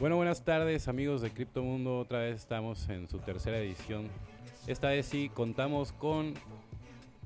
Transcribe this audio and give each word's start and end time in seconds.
Bueno, 0.00 0.14
buenas 0.14 0.44
tardes 0.44 0.86
amigos 0.86 1.22
de 1.22 1.30
Cripto 1.30 1.60
Mundo. 1.60 1.98
Otra 1.98 2.20
vez 2.20 2.36
estamos 2.36 2.88
en 2.88 3.08
su 3.08 3.18
tercera 3.18 3.58
edición. 3.58 4.06
Esta 4.68 4.90
vez 4.90 5.06
sí 5.06 5.28
contamos 5.28 5.92
con 5.92 6.34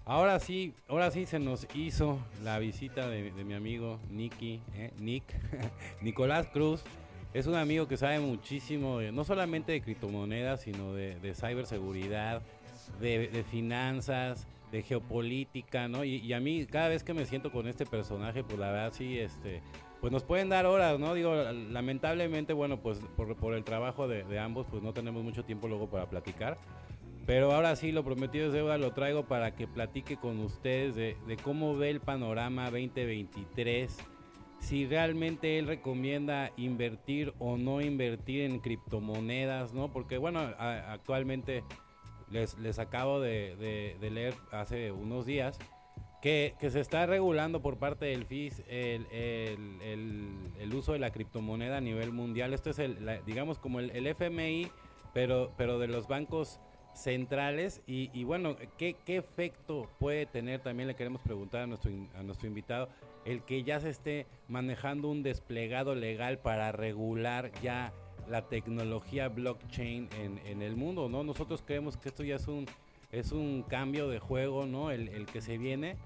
Ahora 0.06 0.40
sí, 0.40 0.72
ahora 0.88 1.10
sí 1.10 1.26
se 1.26 1.38
nos 1.38 1.66
hizo 1.74 2.18
la 2.42 2.58
visita 2.58 3.08
de, 3.08 3.30
mi 3.44 3.52
amigo 3.52 4.00
Nicky, 4.10 4.62
eh, 4.74 4.90
Nick, 4.98 5.24
Nicolás 6.00 6.46
Cruz. 6.46 6.82
Es 7.34 7.46
un 7.46 7.56
amigo 7.56 7.86
que 7.86 7.98
sabe 7.98 8.20
muchísimo, 8.20 9.02
no 9.02 9.24
solamente 9.24 9.72
de 9.72 9.82
criptomonedas, 9.82 10.62
sino 10.62 10.94
de, 10.94 11.34
ciberseguridad, 11.34 12.40
de, 13.00 13.44
finanzas, 13.50 14.46
de 14.70 14.82
geopolítica, 14.82 15.88
¿no? 15.88 16.04
Y, 16.04 16.32
a 16.32 16.40
mí, 16.40 16.66
cada 16.66 16.88
vez 16.88 17.04
que 17.04 17.12
me 17.12 17.26
siento 17.26 17.52
con 17.52 17.68
este 17.68 17.84
personaje, 17.84 18.42
pues 18.42 18.58
la 18.58 18.70
verdad 18.70 18.92
sí, 18.94 19.18
este, 19.18 19.60
pues 20.02 20.12
nos 20.12 20.24
pueden 20.24 20.48
dar 20.48 20.66
horas, 20.66 20.98
¿no? 20.98 21.14
Digo, 21.14 21.32
lamentablemente, 21.32 22.52
bueno, 22.52 22.80
pues 22.80 22.98
por, 23.16 23.36
por 23.36 23.54
el 23.54 23.62
trabajo 23.62 24.08
de, 24.08 24.36
ambos, 24.40 24.66
pues 24.68 24.82
no 24.82 24.92
tenemos 24.92 25.22
mucho 25.22 25.44
tiempo 25.44 25.68
luego 25.68 25.88
para 25.88 26.10
platicar. 26.10 26.58
Pero 27.24 27.52
ahora 27.52 27.76
sí, 27.76 27.92
lo 27.92 28.02
prometido 28.02 28.48
es 28.48 28.52
deuda, 28.52 28.78
lo 28.78 28.90
traigo 28.94 29.26
para 29.26 29.54
que 29.54 29.68
platique 29.68 30.16
con 30.16 30.40
ustedes 30.40 30.96
de, 30.96 31.36
cómo 31.44 31.76
ve 31.76 31.90
el 31.90 32.00
panorama 32.00 32.64
2023, 32.64 33.96
si 34.58 34.86
realmente 34.86 35.60
él 35.60 35.68
recomienda 35.68 36.50
invertir 36.56 37.32
o 37.38 37.56
no 37.56 37.80
invertir 37.80 38.42
en 38.42 38.58
criptomonedas, 38.58 39.72
¿no? 39.72 39.92
Porque 39.92 40.18
bueno, 40.18 40.40
actualmente 40.40 41.62
les, 42.28 42.58
les 42.58 42.80
acabo 42.80 43.20
de, 43.20 43.96
leer 44.00 44.34
hace 44.50 44.90
unos 44.90 45.26
días 45.26 45.60
que, 46.22 46.54
se 46.60 46.80
está 46.80 47.04
regulando 47.04 47.60
por 47.60 47.76
parte 47.76 48.06
del 48.06 48.24
FIS 48.24 48.62
el, 48.68 49.06
el, 49.10 50.74
uso 50.74 50.94
de 50.94 50.98
la 50.98 51.10
criptomoneda 51.10 51.76
a 51.76 51.80
nivel 51.80 52.12
mundial. 52.12 52.54
Esto 52.54 52.70
es, 52.70 52.78
el, 52.78 52.96
digamos, 53.26 53.58
como 53.58 53.80
el, 53.80 54.06
FMI, 54.06 54.70
pero, 55.12 55.52
pero 55.58 55.78
de 55.78 55.88
los 55.88 56.08
bancos 56.08 56.60
centrales 56.94 57.82
y, 57.86 58.24
bueno, 58.24 58.56
¿qué, 58.78 58.96
efecto 59.08 59.90
puede 59.98 60.24
tener? 60.24 60.60
También 60.60 60.88
le 60.88 60.94
queremos 60.94 61.20
preguntar 61.20 61.62
a 61.62 61.66
nuestro, 61.66 61.90
a 62.14 62.22
nuestro 62.22 62.48
invitado 62.48 62.88
el 63.24 63.42
que 63.42 63.62
ya 63.62 63.80
se 63.80 63.90
esté 63.90 64.26
manejando 64.48 65.08
un 65.08 65.22
desplegado 65.22 65.94
legal 65.94 66.38
para 66.38 66.72
regular 66.72 67.52
ya 67.62 67.92
la 68.28 68.48
tecnología 68.48 69.28
blockchain 69.28 70.08
en, 70.44 70.62
el 70.62 70.76
mundo, 70.76 71.08
¿no? 71.08 71.24
Nosotros 71.24 71.62
creemos 71.64 71.96
que 71.96 72.08
esto 72.08 72.22
ya 72.22 72.36
es 72.36 72.48
un, 72.48 72.66
es 73.10 73.32
un 73.32 73.62
cambio 73.62 74.08
de 74.08 74.20
juego, 74.20 74.66
¿no? 74.66 74.90
El, 74.90 75.26
que 75.26 75.40
se 75.40 75.58
viene. 75.58 75.96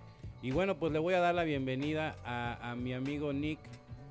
Y 0.42 0.50
bueno, 0.50 0.76
pues 0.76 0.92
le 0.92 0.98
voy 0.98 1.14
a 1.14 1.20
dar 1.20 1.34
la 1.34 1.44
bienvenida 1.44 2.16
a, 2.24 2.74
mi 2.76 2.92
amigo 2.92 3.32
Nick. 3.32 3.58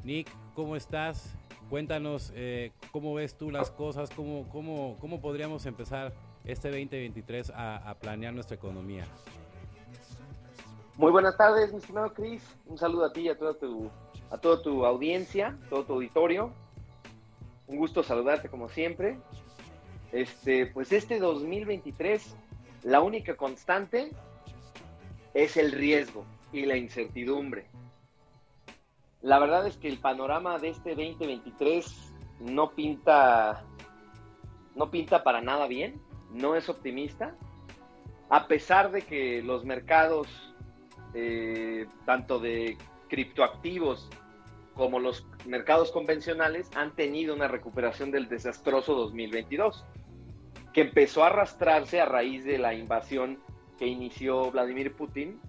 Nick, 0.03 0.29
¿cómo 0.53 0.75
estás? 0.75 1.35
Cuéntanos 1.69 2.31
eh, 2.35 2.71
cómo 2.91 3.13
ves 3.13 3.35
tú 3.35 3.51
las 3.51 3.71
cosas, 3.71 4.09
cómo, 4.09 4.47
cómo, 4.49 4.97
cómo 4.99 5.21
podríamos 5.21 5.65
empezar 5.65 6.13
este 6.43 6.69
2023 6.69 7.51
a, 7.55 7.95
planear 7.99 8.33
nuestra 8.33 8.55
economía? 8.55 9.05
Muy 10.95 11.11
buenas 11.11 11.35
tardes, 11.37 11.71
mi 11.71 11.79
estimado 11.79 12.13
Chris. 12.13 12.43
Un 12.67 12.77
saludo 12.77 13.05
a 13.05 13.13
ti 13.13 13.21
y 13.21 13.29
a 13.29 13.37
toda 13.37 13.53
tu, 13.55 13.89
a 14.31 14.37
toda 14.37 14.61
tu 14.61 14.85
audiencia, 14.85 15.57
todo 15.69 15.83
tu 15.83 15.93
auditorio. 15.93 16.51
Un 17.67 17.77
gusto 17.77 18.03
saludarte 18.03 18.49
como 18.49 18.69
siempre. 18.69 19.17
Este, 20.11 20.67
pues 20.67 20.91
este 20.91 21.19
2023, 21.19 22.35
la 22.83 23.01
única 23.01 23.35
constante 23.35 24.11
es 25.35 25.57
el 25.57 25.71
riesgo 25.71 26.25
y 26.51 26.65
la 26.65 26.77
incertidumbre. 26.77 27.67
La 29.21 29.37
verdad 29.37 29.67
es 29.67 29.77
que 29.77 29.87
el 29.87 29.99
panorama 29.99 30.57
de 30.57 30.69
este 30.69 30.95
2023 30.95 32.13
no 32.39 32.71
pinta 32.71 33.63
no 34.75 34.89
pinta 34.89 35.23
para 35.23 35.41
nada 35.41 35.67
bien 35.67 36.01
no 36.31 36.55
es 36.55 36.69
optimista, 36.69 37.35
a 38.29 38.47
pesar 38.47 38.91
de 38.91 39.03
que 39.03 39.41
los 39.41 39.63
mercados, 39.63 40.27
eh, 41.13 41.87
tanto 42.05 42.39
de 42.39 42.77
criptoactivos 43.07 44.09
como 44.73 44.99
los 44.99 45.25
mercados 45.45 45.91
convencionales, 45.91 46.69
han 46.75 46.93
tenido 46.95 47.33
una 47.33 47.47
recuperación 47.47 48.11
del 48.11 48.27
desastroso 48.27 48.95
2022, 48.95 49.85
que 50.73 50.81
empezó 50.81 51.23
a 51.23 51.27
arrastrarse 51.27 52.01
a 52.01 52.05
raíz 52.05 52.43
de 52.43 52.57
la 52.57 52.73
invasión 52.73 53.39
que 53.77 53.87
inició 53.87 54.51
Vladimir 54.51 54.95
Putin 54.95 55.39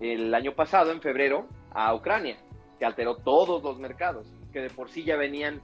el 0.00 0.34
año 0.34 0.52
pasado, 0.54 0.92
en 0.92 1.00
febrero, 1.00 1.46
a 1.70 1.94
Ucrania, 1.94 2.36
que 2.78 2.84
alteró 2.84 3.16
todos 3.16 3.62
los 3.62 3.78
mercados, 3.78 4.26
que 4.52 4.60
de 4.60 4.70
por 4.70 4.90
sí 4.90 5.04
ya 5.04 5.16
venían 5.16 5.62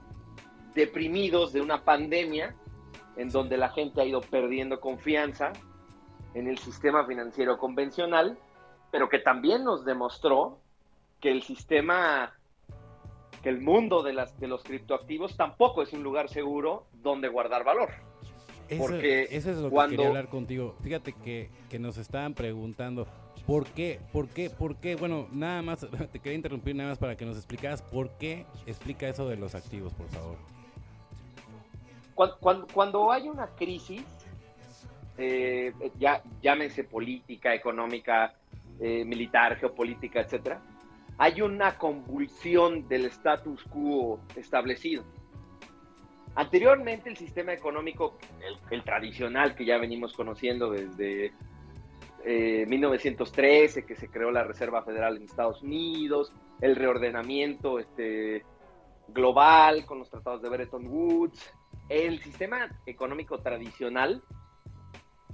deprimidos 0.73 1.53
de 1.53 1.61
una 1.61 1.83
pandemia 1.83 2.55
en 3.15 3.29
donde 3.29 3.57
la 3.57 3.69
gente 3.69 4.01
ha 4.01 4.05
ido 4.05 4.21
perdiendo 4.21 4.79
confianza 4.79 5.53
en 6.33 6.47
el 6.47 6.57
sistema 6.57 7.05
financiero 7.05 7.57
convencional, 7.57 8.37
pero 8.91 9.07
que 9.07 9.19
también 9.19 9.63
nos 9.63 9.85
demostró 9.85 10.59
que 11.21 11.31
el 11.31 11.43
sistema, 11.43 12.33
que 13.43 13.49
el 13.49 13.61
mundo 13.61 14.01
de, 14.01 14.13
las, 14.13 14.39
de 14.39 14.47
los 14.47 14.63
criptoactivos 14.63 15.37
tampoco 15.37 15.83
es 15.83 15.93
un 15.93 16.01
lugar 16.03 16.27
seguro 16.29 16.87
donde 16.91 17.27
guardar 17.27 17.63
valor. 17.63 17.89
Porque 18.77 19.27
eso 19.31 19.51
es 19.51 19.57
lo 19.57 19.69
que 19.69 19.89
quería 19.89 20.07
hablar 20.07 20.29
contigo. 20.29 20.75
Fíjate 20.81 21.13
que, 21.13 21.49
que 21.69 21.79
nos 21.79 21.97
estaban 21.97 22.33
preguntando, 22.33 23.07
¿por 23.45 23.65
qué? 23.67 23.99
¿Por 24.11 24.29
qué? 24.29 24.49
¿Por 24.49 24.77
qué? 24.77 24.95
Bueno, 24.95 25.27
nada 25.31 25.61
más, 25.61 25.79
te 26.11 26.19
quería 26.19 26.35
interrumpir 26.35 26.75
nada 26.75 26.89
más 26.89 26.97
para 26.97 27.15
que 27.15 27.25
nos 27.25 27.37
explicaras 27.37 27.81
por 27.81 28.09
qué 28.17 28.45
explica 28.65 29.07
eso 29.07 29.27
de 29.27 29.37
los 29.37 29.55
activos, 29.55 29.93
por 29.93 30.07
favor. 30.09 30.37
Cuando, 32.71 33.11
hay 33.11 33.27
una 33.27 33.47
crisis, 33.47 34.03
eh, 35.17 35.73
ya 35.99 36.21
llámese 36.41 36.83
política, 36.83 37.55
económica, 37.55 38.35
eh, 38.79 39.03
militar, 39.03 39.57
geopolítica, 39.57 40.21
etcétera, 40.21 40.61
hay 41.17 41.41
una 41.41 41.77
convulsión 41.77 42.87
del 42.87 43.05
status 43.05 43.63
quo 43.63 44.19
establecido. 44.35 45.03
Anteriormente 46.35 47.09
el 47.09 47.17
sistema 47.17 47.53
económico, 47.53 48.17
el, 48.71 48.83
tradicional 48.83 49.55
que 49.55 49.65
ya 49.65 49.77
venimos 49.77 50.13
conociendo 50.13 50.71
desde 50.71 51.31
1913, 52.25 53.79
eh, 53.79 53.85
que 53.85 53.95
se 53.95 54.09
creó 54.09 54.31
la 54.31 54.43
Reserva 54.43 54.83
Federal 54.83 55.17
en 55.17 55.23
Estados 55.23 55.61
Unidos, 55.61 56.33
el 56.59 56.75
reordenamiento 56.75 57.77
este, 57.77 58.43
global 59.09 59.85
con 59.85 59.99
los 59.99 60.09
tratados 60.09 60.41
de 60.41 60.49
Bretton 60.49 60.87
Woods, 60.87 61.53
el 61.89 62.19
sistema 62.21 62.69
económico 62.87 63.39
tradicional 63.39 64.23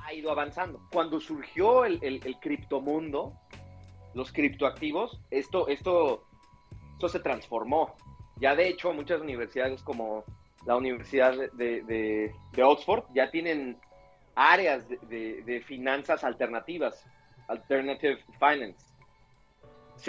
ha 0.01 0.13
ido 0.13 0.31
avanzando. 0.31 0.81
Cuando 0.91 1.21
surgió 1.21 1.85
el, 1.85 1.99
el, 2.01 2.39
criptomundo, 2.39 3.33
los 4.13 4.33
criptoactivos, 4.33 5.21
esto, 5.29 5.67
esto, 5.69 6.25
esto 6.93 7.07
se 7.07 7.19
transformó. 7.19 7.95
Ya 8.37 8.55
de 8.55 8.67
hecho, 8.67 8.91
muchas 8.93 9.21
universidades 9.21 9.83
como 9.83 10.25
la 10.65 10.75
Universidad 10.75 11.35
de, 11.53 12.31
Oxford 12.61 13.03
ya 13.13 13.29
tienen 13.31 13.77
áreas 14.35 14.87
de, 14.87 15.41
de, 15.43 15.61
finanzas 15.61 16.23
alternativas, 16.23 17.05
alternative 17.47 18.19
finance, 18.39 18.89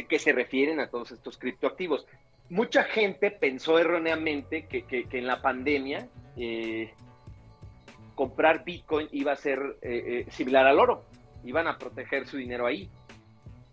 que 0.09 0.19
se 0.19 0.33
refieren 0.33 0.81
a 0.81 0.89
todos 0.89 1.13
estos 1.13 1.37
criptoactivos. 1.37 2.07
Mucha 2.49 2.85
gente 2.85 3.31
pensó 3.31 3.79
erróneamente 3.79 4.67
que, 4.67 5.07
en 5.13 5.27
la 5.27 5.41
pandemia 5.41 6.09
eh, 6.37 6.93
comprar 8.15 8.65
Bitcoin 8.65 9.09
iba 9.13 9.33
a 9.33 9.37
ser 9.37 9.79
eh, 9.83 10.25
eh, 10.27 10.31
similar 10.31 10.67
al 10.67 10.79
oro, 10.79 11.05
iban 11.45 11.69
a 11.69 11.79
proteger 11.79 12.27
su 12.27 12.37
dinero 12.37 12.67
ahí. 12.67 12.91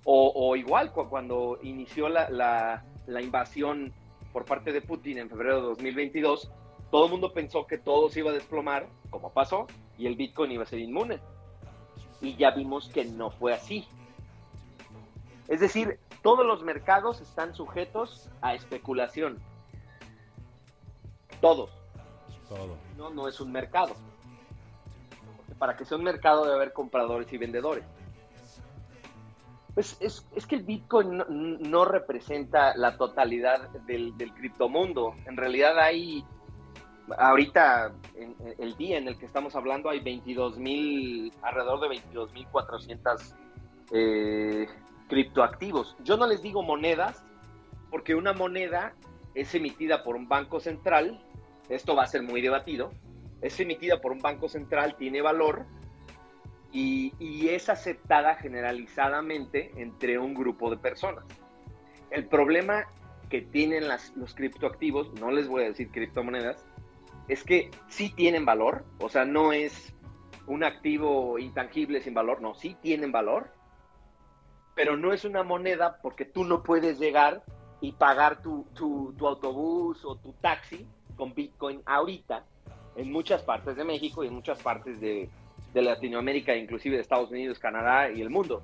O, 0.09 0.55
igual 0.55 0.93
cuando 0.93 1.59
inició 1.63 2.07
la, 2.07 2.81
invasión 3.21 3.91
por 4.31 4.45
parte 4.45 4.71
de 4.71 4.79
Putin 4.79 5.17
en 5.17 5.29
febrero 5.29 5.57
de 5.57 5.61
2022, 5.63 6.49
todo 6.91 7.05
el 7.05 7.11
mundo 7.11 7.33
pensó 7.33 7.67
que 7.67 7.77
todo 7.77 8.09
se 8.09 8.19
iba 8.19 8.31
a 8.31 8.33
desplomar, 8.33 8.87
como 9.09 9.31
pasó, 9.31 9.67
y 9.97 10.07
el 10.07 10.15
Bitcoin 10.15 10.51
iba 10.51 10.63
a 10.63 10.67
ser 10.67 10.79
inmune. 10.79 11.19
Y 12.21 12.35
ya 12.35 12.51
vimos 12.51 12.89
que 12.89 13.05
no 13.05 13.29
fue 13.29 13.53
así. 13.53 13.87
Es 15.47 15.59
decir, 15.59 15.99
todos 16.21 16.45
los 16.45 16.63
mercados 16.63 17.21
están 17.21 17.53
sujetos 17.53 18.29
a 18.41 18.53
especulación. 18.53 19.39
Todos. 21.41 21.69
Todo. 22.49 22.77
No, 22.97 23.09
no 23.09 23.27
es 23.27 23.39
un 23.39 23.51
mercado. 23.51 23.93
Porque 25.37 25.55
para 25.55 25.75
que 25.75 25.85
sea 25.85 25.97
un 25.97 26.03
mercado 26.03 26.43
debe 26.43 26.55
haber 26.55 26.73
compradores 26.73 27.31
y 27.33 27.37
vendedores. 27.37 27.83
Pues 29.73 29.95
es, 29.99 30.25
es 30.35 30.47
que 30.47 30.55
el 30.55 30.63
Bitcoin 30.63 31.17
no, 31.17 31.25
no 31.27 31.85
representa 31.85 32.75
la 32.75 32.97
totalidad 32.97 33.69
del, 33.85 34.17
del 34.17 34.33
criptomundo. 34.33 35.15
En 35.25 35.37
realidad 35.37 35.77
hay, 35.77 36.25
ahorita, 37.17 37.93
en, 38.15 38.35
el 38.57 38.75
día 38.77 38.97
en 38.97 39.07
el 39.07 39.17
que 39.17 39.25
estamos 39.25 39.55
hablando, 39.55 39.89
hay 39.89 39.99
22 39.99 40.57
mil, 40.57 41.31
alrededor 41.41 41.79
de 41.81 41.89
22 41.89 42.33
mil 42.33 42.47
400 42.47 43.35
eh, 43.93 44.67
criptoactivos. 45.07 45.95
Yo 46.03 46.17
no 46.17 46.27
les 46.27 46.41
digo 46.41 46.63
monedas, 46.63 47.23
porque 47.89 48.15
una 48.15 48.33
moneda 48.33 48.93
es 49.35 49.53
emitida 49.55 50.03
por 50.03 50.15
un 50.15 50.27
banco 50.27 50.59
central, 50.59 51.23
esto 51.69 51.95
va 51.95 52.03
a 52.03 52.07
ser 52.07 52.23
muy 52.23 52.41
debatido, 52.41 52.91
es 53.41 53.59
emitida 53.59 54.01
por 54.01 54.11
un 54.11 54.19
banco 54.19 54.49
central, 54.49 54.95
tiene 54.97 55.21
valor 55.21 55.65
y, 56.71 57.13
y 57.19 57.49
es 57.49 57.69
aceptada 57.69 58.35
generalizadamente 58.35 59.71
entre 59.77 60.17
un 60.17 60.33
grupo 60.33 60.69
de 60.69 60.77
personas. 60.77 61.25
El 62.09 62.25
problema 62.27 62.85
que 63.29 63.41
tienen 63.41 63.87
las, 63.87 64.15
los 64.15 64.33
criptoactivos, 64.33 65.13
no 65.19 65.31
les 65.31 65.47
voy 65.47 65.63
a 65.63 65.67
decir 65.67 65.91
criptomonedas, 65.91 66.65
es 67.27 67.43
que 67.43 67.71
sí 67.87 68.09
tienen 68.09 68.45
valor, 68.45 68.85
o 68.99 69.09
sea, 69.09 69.25
no 69.25 69.51
es 69.51 69.93
un 70.47 70.63
activo 70.63 71.37
intangible 71.39 72.01
sin 72.01 72.13
valor, 72.13 72.41
no, 72.41 72.55
sí 72.55 72.77
tienen 72.81 73.11
valor, 73.11 73.51
pero 74.75 74.95
no 74.95 75.11
es 75.11 75.25
una 75.25 75.43
moneda 75.43 75.99
porque 76.01 76.23
tú 76.23 76.45
no 76.45 76.63
puedes 76.63 76.99
llegar 76.99 77.43
y 77.81 77.91
pagar 77.91 78.41
tu, 78.41 78.65
autobús 79.19 80.03
o 80.05 80.15
tu 80.15 80.33
taxi 80.33 80.87
con 81.15 81.33
Bitcoin 81.33 81.81
ahorita 81.85 82.45
en 82.95 83.11
muchas 83.11 83.43
partes 83.43 83.75
de 83.75 83.83
México 83.83 84.23
y 84.23 84.27
en 84.27 84.33
muchas 84.33 84.61
partes 84.61 84.99
de, 85.01 85.29
de 85.73 85.81
Latinoamérica, 85.81 86.55
inclusive 86.55 86.95
de 86.95 87.01
Estados 87.01 87.29
Unidos, 87.29 87.59
Canadá 87.59 88.09
y 88.09 88.21
el 88.21 88.29
mundo. 88.29 88.63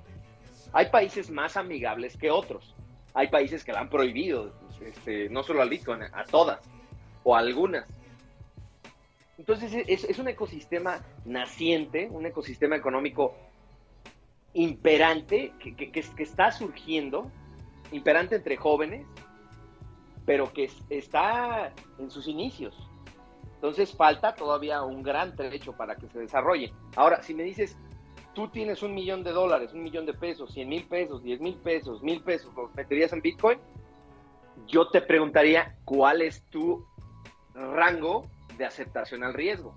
Hay 0.72 0.86
países 0.86 1.30
más 1.30 1.56
amigables 1.56 2.16
que 2.16 2.30
otros. 2.30 2.74
Hay 3.12 3.28
países 3.28 3.62
que 3.62 3.72
la 3.72 3.80
han 3.80 3.90
prohibido, 3.90 4.52
este, 4.80 5.28
no 5.28 5.44
solo 5.44 5.62
al 5.62 5.68
Bitcoin, 5.68 6.02
a 6.02 6.24
todas 6.24 6.60
o 7.22 7.36
a 7.36 7.38
algunas. 7.38 7.86
Entonces 9.38 9.72
es, 9.86 10.18
un 10.18 10.28
ecosistema 10.28 11.00
naciente, 11.24 12.08
un 12.10 12.26
ecosistema 12.26 12.76
económico 12.76 13.34
imperante 14.52 15.52
que, 15.58 15.90
está 16.18 16.52
surgiendo, 16.52 17.30
imperante 17.90 18.36
entre 18.36 18.56
jóvenes, 18.56 19.06
pero 20.24 20.52
que 20.52 20.70
está 20.88 21.72
en 21.98 22.10
sus 22.10 22.28
inicios. 22.28 22.76
Entonces 23.56 23.92
falta 23.92 24.34
todavía 24.34 24.82
un 24.82 25.02
gran 25.02 25.34
trecho 25.34 25.72
para 25.72 25.96
que 25.96 26.08
se 26.08 26.20
desarrolle. 26.20 26.72
Ahora, 26.94 27.22
si 27.22 27.34
me 27.34 27.42
dices, 27.42 27.76
tú 28.34 28.48
tienes 28.48 28.82
un 28.82 28.94
millón 28.94 29.24
de 29.24 29.32
dólares, 29.32 29.72
un 29.72 29.82
millón 29.82 30.06
de 30.06 30.14
pesos, 30.14 30.52
cien 30.52 30.68
mil 30.68 30.84
pesos, 30.84 31.22
diez 31.24 31.40
mil 31.40 31.56
pesos, 31.56 32.02
mil 32.02 32.20
pesos, 32.22 32.54
¿los 32.54 32.72
meterías 32.74 33.12
en 33.12 33.20
Bitcoin? 33.20 33.58
Yo 34.68 34.88
te 34.90 35.00
preguntaría, 35.00 35.76
¿cuál 35.84 36.22
es 36.22 36.42
tu 36.50 36.86
rango 37.54 38.28
de 38.56 38.66
aceptación 38.66 39.24
al 39.24 39.34
riesgo? 39.34 39.76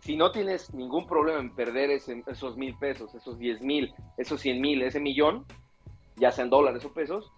si 0.00 0.16
no 0.16 0.30
tienes 0.30 0.72
ningún 0.72 1.06
problema 1.06 1.40
en 1.40 1.54
perder 1.54 1.90
esos 1.90 2.56
mil 2.56 2.74
pesos, 2.76 3.14
esos 3.14 3.38
diez 3.38 3.60
mil, 3.60 3.92
esos 4.16 4.40
cien 4.40 4.60
mil, 4.60 4.82
ese 4.82 5.00
millón, 5.00 5.44
ya 6.16 6.30
sean 6.30 6.50
dólares 6.50 6.84
o 6.84 6.92
pesos, 6.92 7.30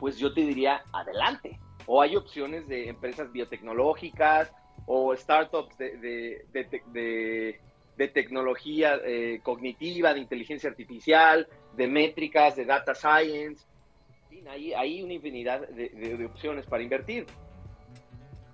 pues 0.00 0.18
yo 0.18 0.32
te 0.32 0.40
diría 0.42 0.82
adelante. 0.92 1.58
O 1.86 2.00
hay 2.00 2.16
opciones 2.16 2.66
de 2.68 2.88
empresas 2.88 3.30
biotecnológicas 3.32 4.52
o 4.86 5.14
startups 5.14 5.76
de, 5.78 6.44
de, 6.52 7.60
de, 7.96 8.08
tecnología 8.08 8.98
eh, 9.04 9.40
cognitiva, 9.42 10.12
de 10.14 10.20
inteligencia 10.20 10.70
artificial, 10.70 11.46
de 11.76 11.86
métricas, 11.86 12.56
de 12.56 12.64
data 12.64 12.94
science. 12.94 13.64
Hay 14.48 15.02
una 15.02 15.12
infinidad 15.12 15.68
de 15.68 16.26
opciones 16.26 16.66
para 16.66 16.82
invertir 16.82 17.26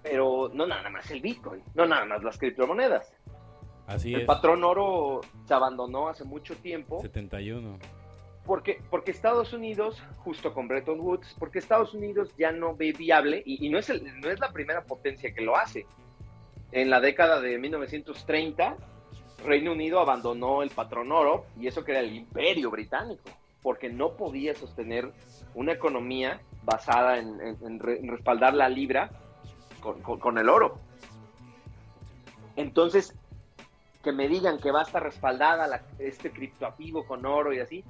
pero 0.03 0.51
no 0.53 0.67
nada 0.67 0.89
más 0.91 1.11
el 1.11 1.21
Bitcoin, 1.21 1.63
no 1.75 1.87
nada 1.87 2.05
más 2.05 2.23
las 2.23 2.39
criptomonedas. 2.39 3.13
Así 3.87 4.15
el 4.15 4.21
es. 4.23 4.27
patrón 4.27 4.65
oro 4.65 5.21
se 5.47 5.55
abandonó 5.55 6.09
hace 6.09 6.25
mucho 6.25 6.55
tiempo. 6.57 7.01
71. 7.01 7.79
Porque, 8.45 8.81
porque 8.91 9.11
Estados 9.11 9.53
Unidos, 9.53 10.03
justo 10.19 10.55
con 10.55 10.69
Bretton 10.69 11.01
Woods, 11.01 11.37
porque 11.39 11.59
Estados 11.59 11.93
Unidos 11.93 12.35
ya 12.39 12.51
no 12.51 12.75
ve 12.75 12.93
viable, 12.93 13.43
y, 13.45 13.67
y 13.67 13.69
no, 13.69 13.79
es 13.79 13.91
el, 13.91 14.21
no 14.21 14.31
es 14.31 14.41
la 14.41 14.53
primera 14.53 14.85
potencia 14.85 15.35
que 15.35 15.43
lo 15.43 15.57
hace. 15.57 15.87
En 16.73 16.89
la 16.89 17.01
década 17.01 17.41
de 17.41 17.59
1930, 17.59 18.77
Reino 19.45 19.73
Unido 19.73 20.01
abandonó 20.01 20.63
el 20.63 20.71
patrón 20.71 21.13
oro, 21.13 21.45
y 21.61 21.67
eso 21.67 21.85
que 21.85 21.93
era 21.93 22.01
el 22.01 22.15
imperio 22.15 22.71
británico, 22.71 23.25
porque 23.63 23.91
no 23.91 24.17
podía 24.17 24.55
sostener 24.55 25.13
una 25.55 25.73
economía 25.73 26.41
basada 26.63 27.19
en, 27.19 27.41
en, 27.41 27.59
en 27.63 28.09
respaldar 28.09 28.55
la 28.55 28.69
libra 28.69 29.11
con, 29.81 30.03
con, 30.03 30.19
con, 30.19 30.39
el 30.39 30.49
oro. 30.49 30.79
Entonces, 32.57 33.15
que 34.03 34.13
me 34.13 34.29
digan 34.29 34.59
que 34.59 34.71
va 34.71 34.81
a 34.81 34.85
estar 34.85 35.03
respaldada 35.03 35.67
la, 35.67 35.83
este 35.99 36.31
criptoactivo 36.31 37.07
con 37.07 37.25
oro 37.27 37.53
y 37.53 37.61
así, 37.61 37.85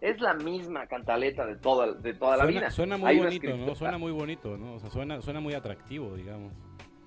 es 0.00 0.20
la 0.20 0.34
misma 0.34 0.86
cantaleta 0.86 1.44
de 1.44 1.56
toda, 1.56 1.92
de 1.92 2.14
toda 2.14 2.36
la 2.36 2.46
vida. 2.46 2.70
Suena 2.70 2.96
muy 2.96 3.08
Hay 3.08 3.18
bonito, 3.18 3.56
¿no? 3.56 3.74
Suena 3.74 3.98
muy 3.98 4.12
bonito, 4.12 4.56
¿no? 4.56 4.74
O 4.74 4.80
sea, 4.80 4.90
suena, 4.90 5.20
suena 5.20 5.40
muy 5.40 5.54
atractivo, 5.54 6.14
digamos. 6.14 6.52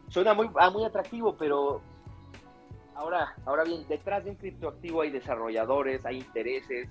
Suena 0.09 0.33
muy, 0.33 0.49
ah, 0.55 0.69
muy 0.69 0.83
atractivo, 0.83 1.35
pero 1.37 1.81
ahora, 2.95 3.33
ahora 3.45 3.63
bien, 3.63 3.85
detrás 3.87 4.25
de 4.25 4.31
un 4.31 4.35
criptoactivo 4.35 5.01
hay 5.01 5.09
desarrolladores, 5.09 6.05
hay 6.05 6.17
intereses, 6.17 6.89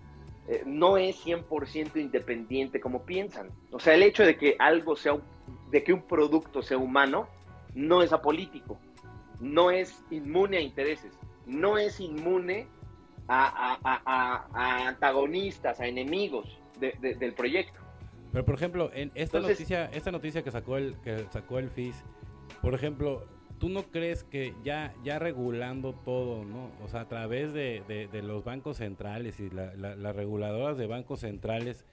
eh, 0.48 0.62
no 0.64 0.96
es 0.96 1.24
100% 1.24 1.96
independiente 1.96 2.80
como 2.80 3.02
piensan. 3.02 3.50
O 3.70 3.78
sea, 3.78 3.94
el 3.94 4.02
hecho 4.02 4.24
de 4.24 4.36
que 4.36 4.56
algo 4.58 4.96
sea, 4.96 5.18
de 5.70 5.84
que 5.84 5.92
un 5.92 6.02
producto 6.02 6.62
sea 6.62 6.78
humano, 6.78 7.28
no 7.74 8.02
es 8.02 8.12
apolítico, 8.12 8.78
no 9.40 9.70
es 9.70 10.04
inmune 10.10 10.58
a 10.58 10.60
intereses, 10.60 11.12
no 11.46 11.78
es 11.78 12.00
inmune 12.00 12.66
a, 13.28 13.46
a, 13.46 13.78
a, 13.84 14.46
a 14.52 14.88
antagonistas, 14.88 15.80
a 15.80 15.86
enemigos 15.86 16.58
de, 16.80 16.94
de, 17.00 17.14
del 17.14 17.34
proyecto. 17.34 17.78
Pero 18.32 18.44
por 18.44 18.54
ejemplo, 18.54 18.90
en 18.92 19.10
esta 19.14 19.38
Entonces, 19.38 19.58
noticia, 19.60 19.84
esta 19.86 20.10
noticia 20.12 20.42
que 20.42 20.50
sacó 20.50 20.76
el 20.76 20.96
que 21.02 21.26
sacó 21.30 21.58
el 21.58 21.70
FIS, 21.70 22.04
por 22.62 22.74
ejemplo, 22.74 23.26
¿tú 23.58 23.68
no 23.68 23.84
crees 23.84 24.24
que 24.24 24.54
ya, 24.64 24.94
ya 25.04 25.18
regulando 25.18 25.94
todo, 25.94 26.44
¿no? 26.44 26.70
O 26.82 26.88
sea, 26.88 27.02
a 27.02 27.08
través 27.08 27.52
de, 27.52 27.82
de, 27.86 28.08
de 28.08 28.22
los 28.22 28.44
bancos 28.44 28.78
centrales 28.78 29.40
y 29.40 29.50
la, 29.50 29.74
la, 29.74 29.94
las 29.96 30.16
reguladoras 30.16 30.76
de 30.78 30.86
bancos 30.86 31.20
centrales 31.20 31.84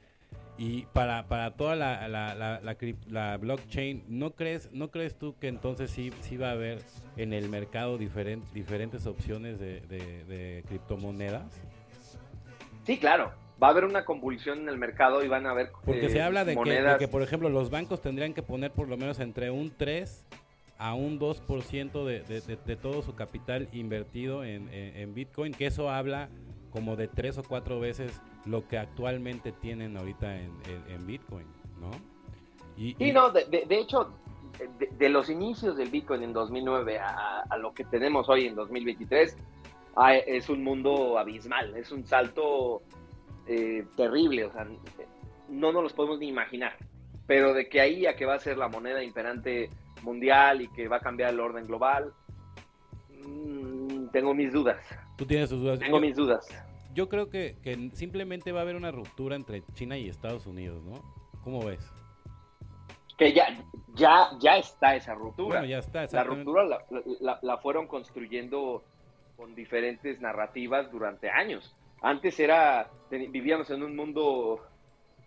y 0.58 0.84
para, 0.94 1.28
para 1.28 1.52
toda 1.52 1.76
la, 1.76 2.08
la, 2.08 2.34
la, 3.10 3.38
blockchain, 3.38 4.04
¿no 4.08 4.32
crees, 4.32 4.72
¿no 4.72 4.90
crees 4.90 5.18
tú 5.18 5.36
que 5.40 5.48
entonces 5.48 5.92
sí, 5.92 6.12
sí 6.22 6.38
va 6.38 6.50
a 6.50 6.52
haber 6.52 6.80
en 7.16 7.34
el 7.34 7.50
mercado 7.50 7.98
diferent, 7.98 8.44
diferentes 8.54 9.06
opciones 9.06 9.60
de, 9.60 9.82
de 9.82 10.64
criptomonedas? 10.68 11.46
Sí, 12.86 12.98
claro. 12.98 13.32
Va 13.62 13.68
a 13.68 13.72
haber 13.72 13.86
una 13.86 14.06
convulsión 14.06 14.60
en 14.60 14.70
el 14.70 14.78
mercado 14.78 15.24
y 15.24 15.28
van 15.28 15.46
a 15.48 15.52
haber 15.52 15.72
Porque 15.84 16.06
eh, 16.06 16.10
se 16.10 16.22
habla 16.22 16.46
de 16.46 16.56
que, 16.56 16.82
de 16.82 16.98
que, 16.98 17.08
por 17.08 17.24
ejemplo, 17.24 17.50
los 17.50 17.70
bancos 17.70 18.02
tendrían 18.02 18.34
que 18.34 18.44
poner 18.44 18.72
por 18.72 18.88
lo 18.88 18.98
menos 18.98 19.20
entre 19.20 19.50
un 19.50 19.74
3 19.76 20.26
a 20.78 20.94
un 20.94 21.20
2% 21.20 22.06
de, 22.06 22.22
de, 22.22 22.42
de, 22.42 22.56
de, 22.56 22.76
todo 22.76 23.02
su 23.02 23.16
capital 23.16 23.68
invertido 23.74 24.44
en, 24.44 24.72
en, 24.72 24.96
en, 24.96 25.14
Bitcoin, 25.16 25.54
que 25.54 25.66
eso 25.66 25.90
habla 25.90 26.30
como 26.78 26.96
de 26.96 27.08
tres 27.08 27.40
o 27.40 27.44
cuatro 27.44 27.80
veces 27.80 28.22
lo 28.46 28.68
que 28.68 28.78
actualmente 28.78 29.52
tienen 29.52 29.98
ahorita 29.98 30.40
en, 30.40 30.52
en 30.88 31.08
Bitcoin, 31.08 31.48
¿no? 31.82 31.90
Y, 32.78 32.94
sí, 32.94 33.06
y... 33.06 33.12
no, 33.12 33.32
de, 33.32 33.66
hecho, 33.72 34.12
de, 35.00 35.10
los 35.10 35.32
inicios 35.32 35.76
del 35.76 35.90
Bitcoin 35.90 36.22
en 36.22 36.34
2009 36.34 37.00
a, 37.00 37.42
a 37.50 37.58
lo 37.58 37.74
que 37.74 37.84
tenemos 37.84 38.30
hoy 38.30 38.46
en 38.46 38.54
2023, 38.54 39.36
es 40.28 40.50
un 40.50 40.64
mundo 40.64 41.18
abismal, 41.18 41.76
es 41.76 41.92
un 41.92 42.06
salto 42.06 42.84
eh, 43.48 43.84
terrible, 43.96 44.46
o 44.46 44.52
sea, 44.52 44.68
no 45.50 45.72
nos 45.72 45.82
los 45.82 45.94
podemos 45.94 46.20
ni 46.20 46.28
imaginar, 46.28 46.76
pero 47.26 47.56
de 47.56 47.68
que 47.68 47.82
ahí 47.82 48.06
a 48.06 48.16
que 48.16 48.28
va 48.28 48.36
a 48.36 48.40
ser 48.40 48.58
la 48.58 48.68
moneda 48.68 49.04
imperante 49.04 49.72
mundial 50.04 50.62
y 50.62 50.68
que 50.68 50.88
va 50.88 50.98
a 50.98 51.02
cambiar 51.02 51.34
el 51.34 51.40
orden 51.40 51.66
global, 51.66 52.14
mmm, 53.26 54.10
tengo 54.12 54.36
mis 54.36 54.54
dudas. 54.54 54.80
Tú 55.18 55.26
tienes 55.26 55.50
tus 55.50 55.62
dudas. 55.62 55.80
Tengo 55.80 55.98
yo, 55.98 56.02
mis 56.02 56.16
dudas. 56.16 56.48
Yo 56.98 57.10
creo 57.10 57.30
que, 57.30 57.56
que, 57.62 57.92
simplemente 57.94 58.52
va 58.52 58.62
a 58.62 58.64
haber 58.64 58.76
una 58.76 58.90
ruptura 58.90 59.36
entre 59.36 59.62
China 59.76 60.00
y 60.00 60.10
Estados 60.10 60.48
Unidos, 60.48 60.84
¿no? 60.84 61.04
¿Cómo 61.44 61.64
ves? 61.64 61.80
Que 63.20 63.34
ya, 63.34 63.56
ya, 63.94 64.32
ya 64.40 64.58
está 64.58 64.96
esa 64.96 65.14
ruptura. 65.14 65.60
Bueno, 65.60 65.66
ya 65.66 65.78
está. 65.78 66.08
La 66.12 66.24
ruptura 66.24 66.64
la, 66.66 66.84
la, 67.20 67.40
la 67.44 67.58
fueron 67.60 67.86
construyendo 67.86 68.84
con 69.36 69.54
diferentes 69.54 70.20
narrativas 70.22 70.92
durante 70.92 71.30
años. 71.30 71.76
Antes 72.02 72.40
era, 72.40 72.90
vivíamos 73.12 73.70
en 73.70 73.84
un 73.84 73.96
mundo 73.96 74.66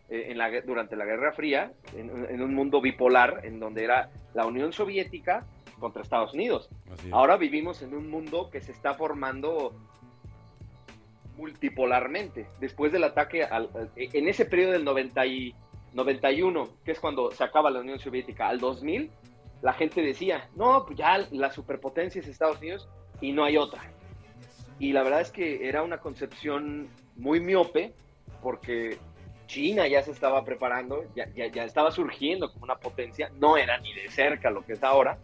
eh, 0.09 0.27
en 0.29 0.39
la, 0.39 0.51
durante 0.63 0.97
la 0.97 1.05
Guerra 1.05 1.31
Fría, 1.35 1.73
en, 1.97 2.11
en, 2.31 2.43
un 2.43 2.53
mundo 2.53 2.81
bipolar, 2.81 3.43
en 3.45 3.61
donde 3.61 3.85
era 3.85 4.11
la 4.35 4.45
Unión 4.45 4.73
Soviética 4.73 5.47
contra 5.79 6.03
Estados 6.03 6.35
Unidos. 6.35 6.69
Ahora 7.13 7.37
vivimos 7.37 7.81
en 7.83 7.95
un 7.95 8.11
mundo 8.11 8.51
que 8.51 8.61
se 8.61 8.73
está 8.73 8.95
formando 8.95 9.73
multipolarmente. 11.41 12.47
Después 12.61 12.93
del 12.93 13.05
ataque, 13.05 13.45
al, 13.45 13.71
en 13.97 14.29
ese 14.29 14.45
periodo 14.45 14.73
del 14.73 14.85
90 14.85 15.27
y 15.27 15.55
91, 15.95 16.69
que 16.85 16.93
es 16.93 17.01
cuando 17.01 17.31
se 17.31 17.43
acaba 17.43 17.71
la 17.71 17.81
Unión 17.81 17.99
Soviética, 17.99 18.49
al 18.49 18.61
2000, 18.61 19.11
la 19.63 19.73
gente 19.73 20.03
decía, 20.03 20.49
no, 20.55 20.85
pues 20.85 20.99
ya 20.99 21.27
la 21.31 21.51
superpotencia 21.51 22.21
es 22.21 22.29
Estados 22.29 22.59
Unidos 22.59 22.89
y 23.21 23.33
no 23.33 23.45
hay 23.45 23.57
otra. 23.57 23.83
Y 24.79 24.93
la 24.93 25.03
verdad 25.03 25.21
es 25.21 25.31
que 25.31 25.69
era 25.69 25.83
una 25.83 25.99
concepción 25.99 26.89
muy 27.17 27.41
miope, 27.41 27.93
porque 28.43 28.99
China 29.47 29.87
ya 29.89 30.03
se 30.03 30.13
estaba 30.13 30.45
preparando, 30.45 31.05
ya, 31.15 31.27
ya, 31.35 31.65
estaba 31.65 31.91
surgiendo 31.91 32.53
como 32.53 32.65
una 32.65 32.77
potencia, 32.77 33.31
no 33.39 33.57
era 33.57 33.79
ni 33.79 33.93
de 33.95 34.09
cerca 34.09 34.51
lo 34.51 34.65
que 34.65 34.75
es 34.75 34.83
ahora. 34.83 35.19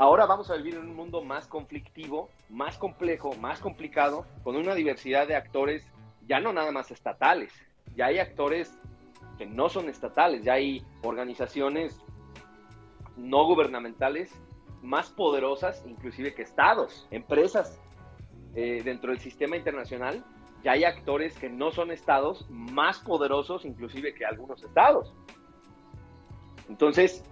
Ahora 0.00 0.26
vamos 0.26 0.48
a 0.48 0.54
vivir 0.54 0.76
en 0.76 0.82
un 0.82 0.94
mundo 0.94 1.24
más 1.24 1.48
conflictivo, 1.48 2.30
más 2.48 2.78
complejo, 2.78 3.34
más 3.34 3.58
complicado, 3.58 4.26
con 4.44 4.54
una 4.54 4.76
diversidad 4.76 5.26
de 5.26 5.34
actores, 5.34 5.84
ya 6.28 6.38
no 6.38 6.52
nada 6.52 6.70
más 6.70 6.92
estatales, 6.92 7.52
ya 7.96 8.06
hay 8.06 8.20
actores 8.20 8.78
que 9.38 9.46
no 9.46 9.68
son 9.68 9.88
estatales, 9.88 10.44
ya 10.44 10.52
hay 10.52 10.84
organizaciones 11.02 12.00
no 13.16 13.44
gubernamentales 13.46 14.32
más 14.82 15.10
poderosas, 15.10 15.84
inclusive 15.84 16.32
que 16.32 16.42
estados, 16.42 17.08
empresas 17.10 17.80
eh, 18.54 18.82
dentro 18.84 19.10
del 19.10 19.18
sistema 19.18 19.56
internacional, 19.56 20.24
ya 20.62 20.72
hay 20.72 20.84
actores 20.84 21.36
que 21.36 21.48
no 21.48 21.72
son 21.72 21.90
estados 21.90 22.46
más 22.50 23.00
poderosos, 23.00 23.64
inclusive 23.64 24.14
que 24.14 24.24
algunos 24.24 24.62
estados. 24.62 25.12
Entonces, 26.68 27.24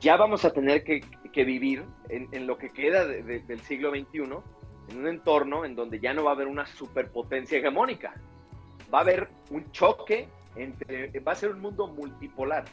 ya 0.00 0.16
vamos 0.16 0.44
a 0.44 0.50
tener 0.50 0.84
que, 0.84 1.02
vivir 1.44 1.84
en, 2.08 2.46
lo 2.46 2.58
que 2.58 2.70
queda 2.70 3.06
del 3.06 3.60
siglo 3.60 3.90
XXI, 3.90 4.22
en 4.90 4.98
un 4.98 5.06
entorno 5.06 5.64
en 5.64 5.76
donde 5.76 6.00
ya 6.00 6.12
no 6.12 6.24
va 6.24 6.30
a 6.30 6.34
haber 6.34 6.48
una 6.48 6.66
superpotencia 6.66 7.58
hegemónica. 7.58 8.14
Va 8.92 8.98
a 8.98 9.02
haber 9.02 9.28
un 9.50 9.70
choque 9.70 10.28
entre, 10.56 11.20
va 11.20 11.32
a 11.32 11.36
ser 11.36 11.50
un 11.50 11.60
mundo 11.60 11.86
multipolar. 11.86 12.64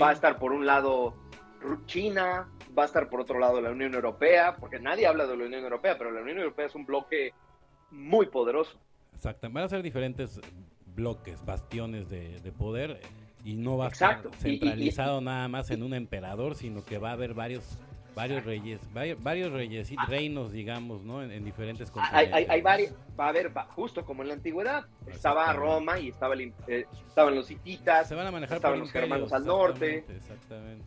Va 0.00 0.10
a 0.10 0.12
estar 0.12 0.38
por 0.38 0.52
un 0.52 0.66
lado 0.66 1.14
China, 1.86 2.48
va 2.76 2.82
a 2.82 2.86
estar 2.86 3.08
por 3.08 3.20
otro 3.20 3.38
lado 3.38 3.60
la 3.60 3.70
Unión 3.70 3.94
Europea, 3.94 4.56
porque 4.56 4.78
nadie 4.78 5.06
habla 5.06 5.26
de 5.26 5.36
la 5.36 5.44
Unión 5.44 5.62
Europea, 5.64 5.96
pero 5.96 6.10
la 6.10 6.20
Unión 6.20 6.38
Europea 6.38 6.66
es 6.66 6.74
un 6.74 6.84
bloque 6.84 7.32
muy 7.90 8.26
poderoso. 8.26 8.78
Exacto, 9.14 9.48
van 9.50 9.64
a 9.64 9.68
ser 9.68 9.82
diferentes 9.82 10.40
bloques, 10.94 11.44
bastiones 11.44 12.08
de, 12.08 12.40
de 12.40 12.52
poder 12.52 13.00
y 13.48 13.54
no 13.54 13.78
va 13.78 13.86
a 13.86 13.88
estar 13.88 14.20
centralizado 14.36 15.22
nada 15.22 15.48
más 15.48 15.70
en 15.70 15.82
un 15.82 15.94
emperador, 15.94 16.54
sino 16.54 16.84
que 16.84 16.98
va 16.98 17.10
a 17.10 17.12
haber 17.12 17.32
varios 17.32 17.78
varios 18.14 18.44
reyes, 18.44 18.80
varios, 18.92 19.52
reyes 19.52 19.90
y 19.90 19.96
ah. 19.96 20.04
reinos, 20.06 20.52
digamos, 20.52 21.02
¿no? 21.02 21.22
En, 21.22 21.44
diferentes 21.44 21.90
continentes. 21.90 22.34
Hay, 22.34 22.44
hay, 22.46 22.60
varios, 22.60 22.92
va 23.18 23.26
a 23.26 23.28
haber, 23.28 23.50
justo 23.74 24.04
como 24.04 24.22
en 24.22 24.28
la 24.28 24.34
antigüedad, 24.34 24.84
estaba 25.06 25.50
Roma 25.54 25.98
y 25.98 26.08
estaba 26.08 26.34
el, 26.34 26.52
eh, 26.66 26.84
estaban 27.06 27.34
los 27.34 27.50
hititas, 27.50 28.08
Se 28.08 28.14
van 28.14 28.26
a 28.26 28.32
manejar 28.32 28.56
estaban 28.56 28.80
los 28.80 28.92
germanos 28.92 29.32
al 29.32 29.46
norte. 29.46 30.04
Exactamente. 30.08 30.84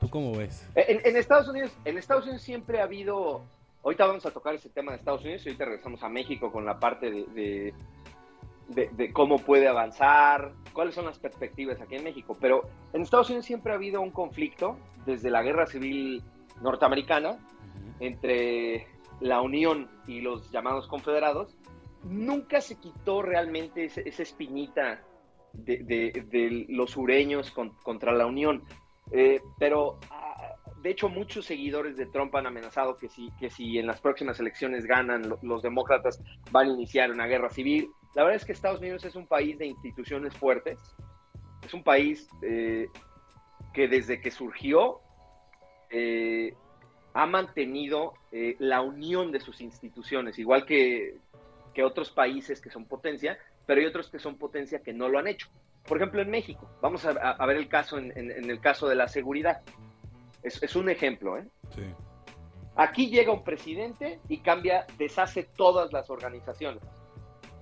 ¿Tú 0.00 0.10
cómo 0.10 0.34
ves? 0.34 0.66
En, 0.74 1.16
Estados 1.16 1.46
Unidos, 1.46 1.70
en 1.84 1.96
Estados 1.96 2.24
Unidos 2.24 2.42
siempre 2.42 2.80
ha 2.80 2.84
habido, 2.84 3.44
ahorita 3.84 4.06
vamos 4.06 4.26
a 4.26 4.32
tocar 4.32 4.54
ese 4.54 4.70
tema 4.70 4.92
de 4.92 4.98
Estados 4.98 5.22
Unidos 5.22 5.44
y 5.44 5.50
ahorita 5.50 5.64
regresamos 5.66 6.02
a 6.02 6.08
México 6.08 6.50
con 6.50 6.64
la 6.64 6.80
parte 6.80 7.10
de 7.10 7.24
de, 7.26 7.74
cómo 9.12 9.38
puede 9.38 9.68
avanzar, 9.68 10.52
cuáles 10.72 10.94
son 10.94 11.06
las 11.06 11.18
perspectivas 11.18 11.80
aquí 11.80 11.96
en 11.96 12.04
México. 12.04 12.36
Pero 12.40 12.68
en 12.92 13.02
Estados 13.02 13.28
Unidos 13.28 13.46
siempre 13.46 13.72
ha 13.72 13.76
habido 13.76 14.00
un 14.00 14.10
conflicto 14.10 14.76
desde 15.04 15.30
la 15.30 15.42
guerra 15.42 15.66
civil 15.66 16.22
norteamericana 16.60 17.38
entre 18.00 18.86
la 19.20 19.40
Unión 19.40 19.88
y 20.06 20.20
los 20.20 20.50
llamados 20.50 20.86
confederados. 20.88 21.56
Nunca 22.04 22.60
se 22.60 22.78
quitó 22.78 23.22
realmente 23.22 23.84
esa 23.84 24.22
espinita 24.22 25.02
de, 25.52 26.66
los 26.68 26.92
sureños 26.92 27.50
contra 27.50 28.12
la 28.12 28.26
Unión. 28.26 28.62
Eh, 29.12 29.40
pero 29.58 29.98
ah, 30.10 30.54
de 30.82 30.90
hecho 30.90 31.08
muchos 31.08 31.46
seguidores 31.46 31.96
de 31.96 32.06
Trump 32.06 32.34
han 32.34 32.46
amenazado 32.46 32.96
que 32.96 33.08
si, 33.08 33.30
que 33.38 33.50
si 33.50 33.78
en 33.78 33.86
las 33.86 34.00
próximas 34.00 34.38
elecciones 34.40 34.84
ganan 34.84 35.32
los 35.42 35.62
demócratas 35.62 36.22
van 36.50 36.68
a 36.68 36.72
iniciar 36.72 37.10
una 37.10 37.26
guerra 37.26 37.50
civil. 37.50 37.90
La 38.16 38.22
verdad 38.22 38.36
es 38.36 38.46
que 38.46 38.52
Estados 38.52 38.80
Unidos 38.80 39.04
es 39.04 39.14
un 39.14 39.26
país 39.26 39.58
de 39.58 39.66
instituciones 39.66 40.34
fuertes, 40.34 40.78
es 41.62 41.74
un 41.74 41.82
país 41.84 42.26
eh, 42.40 42.88
que 43.74 43.88
desde 43.88 44.22
que 44.22 44.30
surgió 44.30 45.00
eh, 45.90 46.54
ha 47.12 47.26
mantenido 47.26 48.14
eh, 48.32 48.56
la 48.58 48.80
unión 48.80 49.32
de 49.32 49.40
sus 49.40 49.60
instituciones, 49.60 50.38
igual 50.38 50.64
que, 50.64 51.18
otros 51.84 52.10
países 52.10 52.62
que 52.62 52.70
son 52.70 52.86
potencia, 52.86 53.36
pero 53.66 53.82
hay 53.82 53.86
otros 53.86 54.08
que 54.08 54.18
son 54.18 54.38
potencia 54.38 54.80
que 54.82 54.94
no 54.94 55.10
lo 55.10 55.18
han 55.18 55.26
hecho. 55.26 55.48
Por 55.86 55.98
ejemplo, 55.98 56.22
en 56.22 56.30
México, 56.30 56.70
vamos 56.80 57.04
a, 57.04 57.44
ver 57.44 57.58
el 57.58 57.68
caso 57.68 57.98
en, 57.98 58.10
el 58.16 58.60
caso 58.60 58.88
de 58.88 58.94
la 58.94 59.08
seguridad. 59.08 59.60
Es, 60.42 60.62
es 60.62 60.74
un 60.74 60.88
ejemplo. 60.88 61.36
Sí. 61.74 61.82
Aquí 62.76 63.10
llega 63.10 63.30
un 63.30 63.44
presidente 63.44 64.20
y 64.26 64.38
cambia, 64.38 64.86
deshace 64.96 65.42
todas 65.54 65.92
las 65.92 66.08
organizaciones 66.08 66.82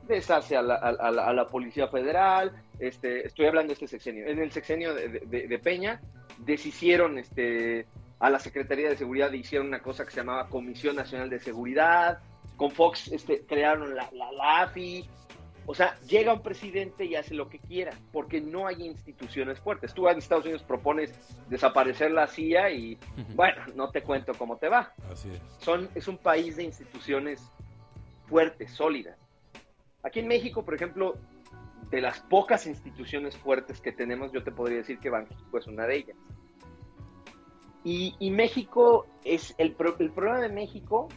deshace 0.06 0.56
a 0.56 0.62
la, 0.62 0.75
a, 0.75 1.32
la, 1.32 1.49
Policía 1.49 1.88
Federal, 1.88 2.52
este, 2.78 3.26
estoy 3.26 3.46
hablando 3.46 3.68
de 3.68 3.75
este 3.75 3.88
sexenio. 3.88 4.26
En 4.26 4.38
el 4.38 4.50
sexenio 4.52 4.94
de, 4.94 5.61
Peña 5.62 6.00
deshicieron 6.38 7.18
este, 7.18 7.87
a 8.18 8.30
la 8.30 8.38
Secretaría 8.38 8.88
de 8.88 8.96
Seguridad, 8.96 9.32
hicieron 9.32 9.68
una 9.68 9.80
cosa 9.80 10.04
que 10.04 10.11
se 10.11 10.18
llamaba 10.18 10.49
Comisión 10.49 10.96
Nacional 10.96 11.30
de 11.30 11.40
Seguridad, 11.40 12.18
con 12.56 12.70
Fox 12.70 13.08
este, 13.08 13.40
crearon 13.46 13.94
la, 13.94 14.08
la, 14.12 14.62
AFI. 14.62 15.08
O 15.66 15.75
sea, 15.75 15.99
llega 16.06 16.34
un 16.34 16.42
presidente 16.42 17.06
y 17.06 17.14
hace 17.14 17.34
lo 17.34 17.49
que 17.49 17.58
quiera, 17.58 17.92
porque 18.12 18.40
no 18.40 18.66
hay 18.66 18.82
instituciones 18.87 19.58
fuertes. 19.61 19.94
Tú 19.94 20.06
en 20.08 20.18
Estados 20.18 20.44
Unidos 20.44 20.62
propones 20.62 21.14
desaparecer 21.49 22.11
la 22.11 22.26
CIA 22.26 22.70
y, 22.70 22.99
bueno, 23.34 23.62
no 23.75 23.88
te 23.90 24.02
cuento 24.02 24.34
cómo 24.34 24.58
te 24.58 24.68
va. 24.68 24.92
Así 25.11 25.30
es. 25.30 25.40
Son, 25.64 25.88
es 25.94 26.06
un 26.06 26.18
país 26.18 26.56
de 26.56 26.64
instituciones 26.64 27.50
fuertes, 28.26 28.73
sólidas. 28.73 29.16
Aquí 30.04 30.20
en 30.20 30.28
México, 30.28 30.64
por 30.64 30.75
ejemplo, 30.75 31.16
de 31.90 32.00
las 32.00 32.20
pocas 32.20 32.66
instituciones 32.66 33.37
fuertes 33.37 33.80
que 33.80 33.90
tenemos, 33.90 34.32
yo 34.32 34.44
te 34.44 34.52
podría 34.52 34.78
decir 34.78 34.99
que 34.99 35.11
Banxico 35.11 35.58
es 35.58 35.66
una 35.66 35.87
de 35.87 35.96
ellas. 35.96 36.16
Y, 37.87 38.30
México 38.30 39.06
es 39.25 39.54
el, 39.58 39.76
el, 39.99 40.11
problema 40.11 40.40
de 40.40 40.49
México 40.49 41.08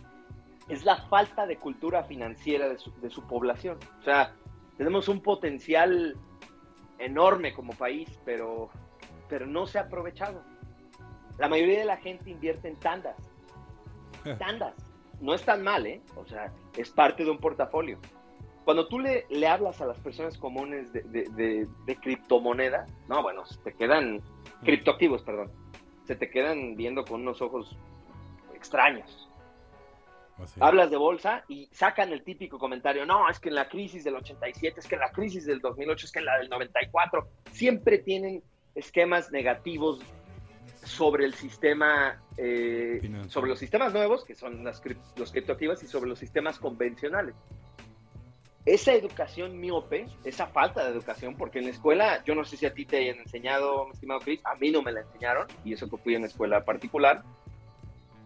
es 0.68 0.84
la 0.84 0.98
falta 1.08 1.48
de 1.48 1.56
cultura 1.56 2.04
financiera 2.04 2.68
de 2.68 2.78
su, 2.78 2.92
de 3.00 3.10
su, 3.10 3.26
población. 3.26 3.78
O 4.02 4.04
sea, 4.04 4.36
tenemos 4.78 5.08
un 5.08 5.22
potencial 5.22 6.18
enorme 7.00 7.54
como 7.54 7.72
país, 7.72 8.10
pero, 8.26 8.70
pero 9.30 9.48
no 9.48 9.66
se 9.66 9.80
ha 9.80 9.84
aprovechado. 9.84 10.44
La 11.38 11.48
mayoría 11.48 11.80
de 11.80 11.86
la 11.86 11.98
gente 11.98 12.32
invierte 12.32 12.68
en 12.68 12.76
tandas. 12.76 13.16
Tandas. 14.38 14.74
No 15.22 15.34
es 15.34 15.44
tan 15.44 15.64
mal, 15.64 15.88
¿eh? 15.88 16.02
O 16.18 16.26
sea, 16.26 16.52
es 16.76 16.90
parte 16.90 17.24
de 17.24 17.32
un 17.32 17.38
portafolio. 17.38 17.98
Cuando 18.68 18.86
tú 18.90 19.00
le, 19.00 19.26
le 19.30 19.48
hablas 19.48 19.80
a 19.80 19.86
las 19.86 19.98
personas 20.00 20.38
comunes 20.38 20.92
de, 20.92 21.02
de, 21.04 21.70
de, 21.86 21.96
criptomoneda, 21.96 22.86
no, 23.08 23.24
bueno, 23.24 23.46
se 23.46 23.58
te 23.60 23.74
quedan, 23.74 24.22
criptoactivos, 24.66 25.24
perdón, 25.24 25.50
se 26.04 26.18
te 26.18 26.30
quedan 26.30 26.76
viendo 26.76 27.06
con 27.06 27.22
unos 27.22 27.42
ojos 27.42 27.78
extraños. 28.54 29.30
Hablas 30.60 30.92
de 30.92 30.98
bolsa 30.98 31.46
y 31.48 31.70
sacan 31.72 32.12
el 32.12 32.26
típico 32.26 32.60
comentario, 32.60 33.06
no, 33.06 33.30
es 33.30 33.40
que 33.40 33.48
en 33.48 33.56
la 33.56 33.70
crisis 33.70 34.04
del 34.04 34.18
87, 34.18 34.82
es 34.82 34.86
que 34.86 34.96
en 34.96 35.02
la 35.02 35.12
crisis 35.12 35.46
del 35.46 35.62
2008, 35.62 36.06
es 36.06 36.12
que 36.12 36.20
en 36.20 36.26
la 36.26 36.38
del 36.38 36.50
94, 36.50 37.26
siempre 37.54 38.00
tienen 38.00 38.44
esquemas 38.76 39.32
negativos 39.32 40.02
sobre 40.84 41.24
el 41.24 41.36
sistema, 41.36 42.22
eh, 42.36 43.00
sobre 43.30 43.50
los 43.50 43.60
sistemas 43.60 43.94
nuevos, 43.94 44.26
que 44.26 44.36
son 44.36 44.66
las, 44.66 44.84
los 45.16 45.32
criptoactivos, 45.32 45.84
y 45.84 45.88
sobre 45.88 46.10
los 46.10 46.20
sistemas 46.20 46.60
convencionales 46.60 47.34
esa 48.68 48.94
educación 48.94 49.60
miope, 49.62 50.08
esa 50.26 50.48
falta 50.48 50.84
de 50.84 50.92
educación, 50.92 51.36
porque 51.38 51.60
en 51.60 51.66
la 51.66 51.72
escuela, 51.72 52.22
yo 52.26 52.36
no 52.36 52.44
sé 52.44 52.58
si 52.58 52.66
a 52.66 52.74
ti 52.74 52.86
te 52.86 52.98
hayan 52.98 53.18
enseñado, 53.20 53.86
mi 53.86 53.92
estimado 53.94 54.20
Chris, 54.20 54.42
a 54.44 54.56
mí 54.56 54.72
no 54.72 54.82
me 54.82 54.92
la 54.92 55.02
enseñaron, 55.02 55.48
y 55.64 55.72
eso 55.72 55.90
que 55.90 55.96
fui 55.96 56.16
en 56.16 56.22
la 56.24 56.28
escuela 56.28 56.66
particular. 56.66 57.24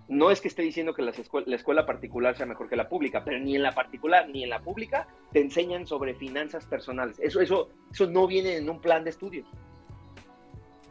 No 0.07 0.31
es 0.31 0.41
que 0.41 0.47
esté 0.47 0.63
diciendo 0.63 0.95
que 0.95 1.03
la 1.03 1.11
escuela 1.55 1.85
particular 1.85 2.35
sea 2.35 2.47
mejor 2.47 2.67
que 2.67 2.75
la 2.75 2.89
pública, 2.89 3.23
pero 3.23 3.39
ni 3.39 3.55
en 3.55 3.61
la 3.61 3.73
particular 3.73 4.27
ni 4.29 4.43
en 4.43 4.49
la 4.49 4.59
pública 4.59 5.07
te 5.31 5.41
enseñan 5.41 5.85
sobre 5.85 6.15
finanzas 6.15 6.65
personales. 6.65 7.19
Eso, 7.19 7.39
eso, 7.39 7.69
eso 7.91 8.07
no 8.07 8.25
viene 8.25 8.57
en 8.57 8.67
un 8.67 8.81
plan 8.81 9.03
de 9.03 9.11
estudios. 9.11 9.47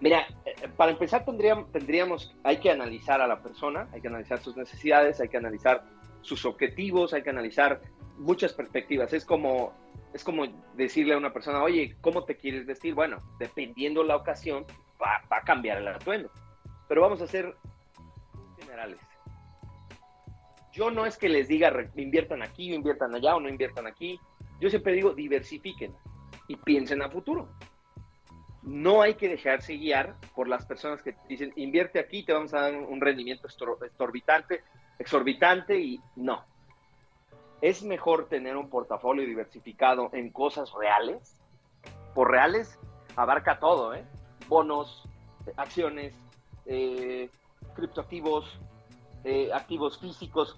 Mira, 0.00 0.26
eh, 0.46 0.68
para 0.76 0.92
empezar 0.92 1.24
tendríamos, 1.24 1.70
tendríamos, 1.72 2.34
hay 2.44 2.58
que 2.58 2.70
analizar 2.70 3.20
a 3.20 3.26
la 3.26 3.42
persona, 3.42 3.88
hay 3.92 4.00
que 4.00 4.08
analizar 4.08 4.40
sus 4.40 4.56
necesidades, 4.56 5.20
hay 5.20 5.28
que 5.28 5.36
analizar 5.36 5.84
sus 6.22 6.46
objetivos, 6.46 7.12
hay 7.12 7.22
que 7.22 7.30
analizar 7.30 7.82
muchas 8.20 8.52
perspectivas. 8.52 9.12
Es 9.12 9.24
como 9.24 9.72
es 10.12 10.24
como 10.24 10.46
decirle 10.74 11.14
a 11.14 11.18
una 11.18 11.32
persona, 11.32 11.62
oye, 11.62 11.96
¿cómo 12.00 12.24
te 12.24 12.36
quieres 12.36 12.66
vestir? 12.66 12.94
Bueno, 12.94 13.18
dependiendo 13.38 14.02
la 14.02 14.16
ocasión, 14.16 14.66
va, 15.00 15.22
va 15.30 15.38
a 15.38 15.44
cambiar 15.44 15.78
el 15.78 15.88
atuendo. 15.88 16.30
Pero 16.88 17.00
vamos 17.00 17.22
a 17.22 17.26
ser 17.26 17.54
generales. 18.58 18.98
Yo 20.72 20.90
no 20.90 21.06
es 21.06 21.16
que 21.16 21.28
les 21.28 21.48
diga 21.48 21.72
inviertan 21.96 22.42
aquí 22.42 22.72
inviertan 22.72 23.14
allá 23.14 23.36
o 23.36 23.40
no 23.40 23.48
inviertan 23.48 23.86
aquí. 23.86 24.20
Yo 24.60 24.68
siempre 24.68 24.92
digo 24.92 25.12
diversifiquen 25.12 25.94
y 26.48 26.56
piensen 26.56 27.02
a 27.02 27.10
futuro. 27.10 27.48
No 28.62 29.00
hay 29.02 29.14
que 29.14 29.28
dejarse 29.28 29.74
guiar 29.74 30.16
por 30.34 30.48
las 30.48 30.66
personas 30.66 31.02
que 31.02 31.16
dicen 31.28 31.52
invierte 31.56 31.98
aquí, 31.98 32.24
te 32.24 32.32
vamos 32.32 32.52
a 32.52 32.62
dar 32.62 32.76
un 32.76 33.00
rendimiento 33.00 33.48
exorbitante, 33.48 34.62
exorbitante 34.98 35.78
y 35.78 36.00
no. 36.16 36.44
Es 37.62 37.82
mejor 37.82 38.28
tener 38.28 38.56
un 38.56 38.70
portafolio 38.70 39.26
diversificado 39.26 40.10
en 40.12 40.30
cosas 40.30 40.72
reales. 40.72 41.36
Por 42.14 42.30
reales 42.30 42.78
abarca 43.16 43.58
todo, 43.58 43.94
¿eh? 43.94 44.04
Bonos, 44.48 45.08
acciones, 45.56 46.14
eh, 46.66 47.28
criptoactivos, 47.74 48.58
eh, 49.24 49.50
activos 49.52 49.98
físicos, 49.98 50.56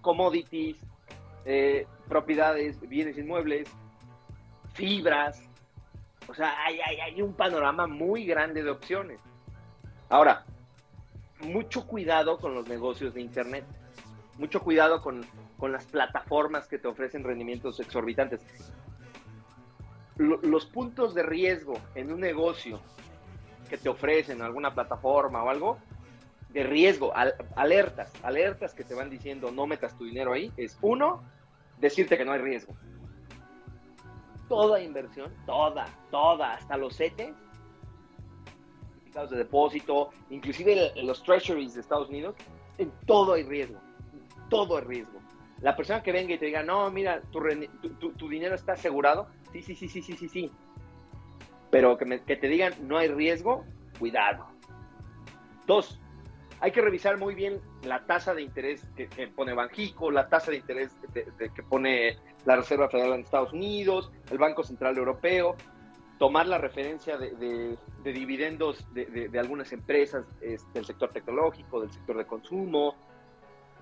commodities, 0.00 0.76
eh, 1.44 1.86
propiedades, 2.08 2.78
bienes 2.80 3.16
inmuebles, 3.16 3.68
fibras. 4.74 5.42
O 6.28 6.34
sea, 6.34 6.54
hay, 6.64 6.78
hay, 6.80 7.22
un 7.22 7.34
panorama 7.34 7.86
muy 7.86 8.24
grande 8.24 8.62
de 8.62 8.70
opciones. 8.70 9.20
Ahora, 10.08 10.44
mucho 11.40 11.86
cuidado 11.86 12.38
con 12.38 12.54
los 12.54 12.68
negocios 12.68 13.14
de 13.14 13.22
Internet. 13.22 13.64
Mucho 14.38 14.60
cuidado 14.60 15.02
con, 15.02 15.26
con 15.62 15.70
las 15.70 15.84
plataformas 15.84 16.66
que 16.66 16.76
te 16.76 16.88
ofrecen 16.88 17.22
rendimientos 17.22 17.78
exorbitantes. 17.78 18.40
los 20.16 20.66
puntos 20.66 21.14
de 21.14 21.22
riesgo 21.22 21.74
en 21.94 22.12
un 22.12 22.18
negocio 22.18 22.80
que 23.70 23.78
te 23.78 23.88
ofrecen 23.88 24.42
alguna 24.42 24.74
plataforma 24.74 25.44
o 25.44 25.48
algo 25.48 25.78
de 26.48 26.64
riesgo, 26.64 27.12
alertas, 27.54 28.12
alertas 28.24 28.74
que 28.74 28.82
te 28.82 28.92
van 28.96 29.08
diciendo 29.08 29.52
no 29.52 29.68
metas 29.68 29.96
tu 29.96 30.04
dinero 30.04 30.32
ahí, 30.32 30.50
es 30.56 30.76
uno, 30.82 31.22
decirte 31.78 32.18
que 32.18 32.24
no 32.24 32.32
hay 32.32 32.40
riesgo. 32.40 32.74
Toda 34.48 34.80
inversión, 34.80 35.32
toda, 35.46 35.86
toda, 36.10 36.54
hasta 36.54 36.76
los 36.76 36.96
CETES, 36.96 37.36
de 39.30 39.36
depósito, 39.36 40.10
inclusive 40.28 40.92
los 41.04 41.22
treasuries 41.22 41.74
de 41.74 41.82
Estados 41.82 42.08
Unidos, 42.08 42.34
en 42.78 42.90
todo 43.06 43.34
hay 43.34 43.44
riesgo, 43.44 43.78
todo 44.50 44.78
hay 44.78 44.84
riesgo. 44.86 45.21
La 45.62 45.76
persona 45.76 46.02
que 46.02 46.12
venga 46.12 46.34
y 46.34 46.38
te 46.38 46.46
diga, 46.46 46.62
no, 46.62 46.90
mira, 46.90 47.22
tu, 47.30 47.40
tu, 48.12 48.28
dinero 48.28 48.54
está 48.54 48.72
asegurado, 48.72 49.28
sí, 49.52 49.62
sí, 49.62 49.74
sí, 49.74 49.88
sí, 49.88 50.02
sí, 50.02 50.14
sí, 50.14 50.28
sí. 50.28 50.50
Pero 51.70 51.96
que, 51.96 52.20
que 52.26 52.36
te 52.36 52.48
digan, 52.48 52.74
no 52.82 52.98
hay 52.98 53.08
riesgo, 53.08 53.64
cuidado. 53.98 54.46
Dos, 55.66 56.00
hay 56.62 56.70
que 56.70 56.80
revisar 56.80 57.18
muy 57.18 57.34
bien 57.34 57.60
la 57.82 58.06
tasa 58.06 58.34
de 58.34 58.42
interés 58.42 58.86
que, 58.96 59.08
pone 59.34 59.52
Banjico, 59.52 60.12
la 60.12 60.28
tasa 60.28 60.52
de 60.52 60.58
interés 60.58 60.96
que 61.12 61.62
pone 61.64 62.16
la 62.44 62.54
Reserva 62.54 62.88
Federal 62.88 63.14
en 63.14 63.20
Estados 63.22 63.52
Unidos, 63.52 64.12
el 64.30 64.38
Banco 64.38 64.62
Central 64.62 64.96
Europeo, 64.96 65.56
tomar 66.18 66.46
la 66.46 66.58
referencia 66.58 67.18
de, 67.18 67.76
dividendos 68.04 68.86
de, 68.94 69.28
algunas 69.40 69.72
empresas 69.72 70.24
del 70.40 70.84
sector 70.84 71.10
tecnológico, 71.10 71.80
del 71.80 71.90
sector 71.90 72.16
de 72.16 72.26
consumo, 72.26 72.94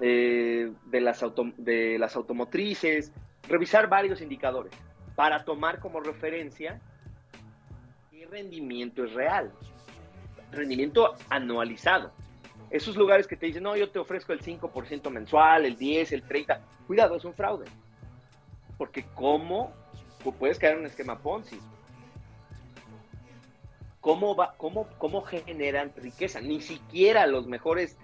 eh, 0.01 0.73
de, 0.87 1.01
las 1.01 1.25
de 1.57 1.99
las 1.99 2.17
automotrices, 2.17 3.13
revisar 3.49 3.89
varios 3.89 4.21
indicadores 4.21 4.73
para 5.15 5.45
tomar 5.45 5.81
como 5.81 6.01
referencia 6.01 6.81
qué 8.11 8.27
rendimiento 8.27 9.05
es 9.05 9.13
real, 9.13 9.53
rendimiento 10.53 11.15
anualizado 11.29 12.13
esos 12.71 12.97
lugares 12.97 13.27
que 13.27 13.37
te 13.37 13.47
dicen, 13.47 13.65
no, 13.65 13.77
yo 13.77 13.91
te 13.91 13.99
ofrezco 13.99 14.33
el 14.33 14.41
5% 14.41 15.11
mensual, 15.11 15.67
el 15.67 15.77
10, 15.77 16.13
el 16.13 16.23
30, 16.23 16.61
cuidado, 16.87 17.17
es 17.17 17.25
un 17.25 17.35
fraude. 17.35 17.67
Porque 18.79 19.05
¿cómo 19.15 19.73
puedes 20.39 20.59
caer 20.59 20.75
en 20.75 20.81
un 20.81 20.87
esquema 20.87 21.19
Ponzi? 21.19 21.59
¿Cómo, 24.01 24.37
va, 24.37 24.55
cómo, 24.57 24.87
¿Cómo 24.99 25.23
generan 25.23 25.93
riqueza? 25.97 26.41
Ni 26.41 26.61
siquiera 26.61 27.27
los 27.27 27.47
mejores 27.47 27.99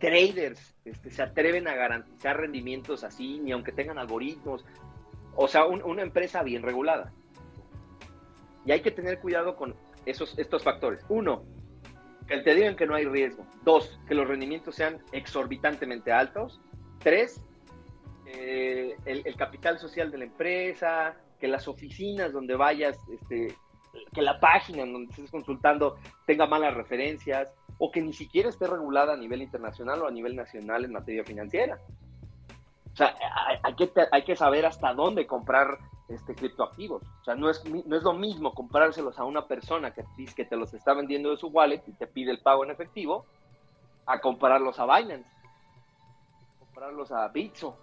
traders 0.00 0.74
este, 0.84 1.10
se 1.10 1.22
atreven 1.22 1.68
a 1.68 1.76
garantizar 1.76 2.38
rendimientos 2.38 3.04
así, 3.04 3.38
ni 3.38 3.52
aunque 3.52 3.70
tengan 3.70 3.98
algoritmos. 3.98 4.64
O 5.36 5.46
sea, 5.46 5.66
una 5.66 6.02
empresa 6.02 6.42
bien 6.42 6.62
regulada. 6.62 7.12
Y 8.66 8.72
hay 8.72 8.80
que 8.80 8.90
tener 8.90 9.20
cuidado 9.20 9.56
con 9.56 9.76
esos, 10.04 10.36
estos 10.38 10.64
factores. 10.64 11.04
Uno, 11.08 11.44
que 12.26 12.38
te 12.38 12.54
digan 12.54 12.76
que 12.76 12.86
no 12.86 12.94
hay 12.94 13.04
riesgo. 13.04 13.46
Dos, 13.62 14.00
que 14.08 14.14
los 14.14 14.26
rendimientos 14.26 14.74
sean 14.74 14.98
exorbitantemente 15.12 16.12
altos. 16.12 16.60
Tres, 16.98 17.40
eh, 18.26 18.96
el, 19.04 19.36
capital 19.36 19.78
social 19.78 20.10
de 20.10 20.18
la 20.18 20.24
empresa, 20.24 21.16
que 21.38 21.48
las 21.48 21.68
oficinas 21.68 22.32
donde 22.32 22.54
vayas, 22.54 22.98
este, 23.12 23.54
que 24.12 24.22
la 24.22 24.38
página 24.38 24.84
donde 24.84 25.10
estés 25.10 25.30
consultando 25.30 25.96
tenga 26.26 26.46
malas 26.46 26.74
referencias 26.74 27.52
o 27.82 27.90
que 27.90 28.02
ni 28.02 28.12
siquiera 28.12 28.50
esté 28.50 28.66
regulada 28.66 29.14
a 29.14 29.16
nivel 29.16 29.40
internacional 29.40 30.02
o 30.02 30.06
a 30.06 30.10
nivel 30.10 30.36
nacional 30.36 30.84
en 30.84 30.92
materia 30.92 31.24
financiera. 31.24 31.80
O 32.92 32.96
sea, 32.96 33.16
hay, 33.62 33.74
que, 33.74 33.90
hay 34.12 34.22
que 34.22 34.36
saber 34.36 34.66
hasta 34.66 34.92
dónde 34.92 35.26
comprar 35.26 35.78
este, 36.06 36.34
criptoactivos. 36.34 37.02
O 37.02 37.24
sea, 37.24 37.34
no 37.34 37.48
es, 37.48 37.64
no 37.64 37.96
es 37.96 38.02
lo 38.02 38.12
mismo 38.12 38.52
comprárselos 38.52 39.18
a 39.18 39.24
una 39.24 39.46
persona 39.46 39.92
que 39.92 40.04
que 40.36 40.44
te 40.44 40.56
los 40.56 40.74
está 40.74 40.92
vendiendo 40.92 41.30
de 41.30 41.38
su 41.38 41.46
wallet 41.48 41.82
y 41.86 41.92
te 41.92 42.06
pide 42.06 42.30
el 42.30 42.40
pago 42.40 42.64
en 42.64 42.70
efectivo, 42.70 43.24
a 44.04 44.20
comprarlos 44.20 44.78
a 44.78 44.84
Binance, 44.84 45.30
a 45.30 46.58
comprarlos 46.58 47.10
a 47.12 47.28
Bitso, 47.28 47.78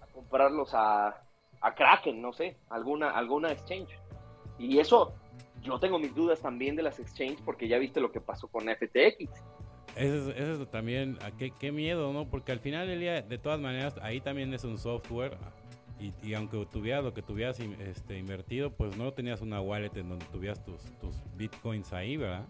a 0.00 0.06
comprarlos 0.12 0.74
a, 0.74 1.22
a 1.60 1.74
Kraken, 1.76 2.20
no 2.20 2.32
sé, 2.32 2.56
alguna, 2.70 3.10
alguna 3.10 3.52
exchange. 3.52 3.96
Y 4.58 4.80
eso, 4.80 5.12
yo 5.62 5.78
tengo 5.78 5.98
mis 5.98 6.14
dudas 6.14 6.40
también 6.40 6.76
de 6.76 6.82
las 6.82 6.98
exchanges 6.98 7.40
porque 7.44 7.68
ya 7.68 7.78
viste 7.78 8.00
lo 8.00 8.12
que 8.12 8.20
pasó 8.20 8.48
con 8.48 8.64
FTX. 8.64 9.30
Eso 9.96 10.30
es, 10.30 10.70
también, 10.70 11.18
qué, 11.38 11.50
qué 11.50 11.72
miedo, 11.72 12.12
¿no? 12.12 12.28
Porque 12.28 12.52
al 12.52 12.60
final 12.60 12.86
del 12.86 13.00
día, 13.00 13.22
de 13.22 13.38
todas 13.38 13.58
maneras, 13.58 13.96
ahí 14.02 14.20
también 14.20 14.54
es 14.54 14.62
un 14.64 14.78
software 14.78 15.36
y, 16.00 16.34
aunque 16.34 16.64
tuvieras 16.66 17.02
lo 17.02 17.12
que 17.12 17.22
tuvieras 17.22 17.58
este, 17.58 18.18
invertido, 18.18 18.70
pues 18.70 18.96
no 18.96 19.12
tenías 19.12 19.40
una 19.40 19.60
wallet 19.60 19.96
en 19.96 20.08
donde 20.08 20.24
tuvieras 20.26 20.62
tus, 20.64 20.80
bitcoins 21.36 21.92
ahí, 21.92 22.16
¿verdad? 22.16 22.46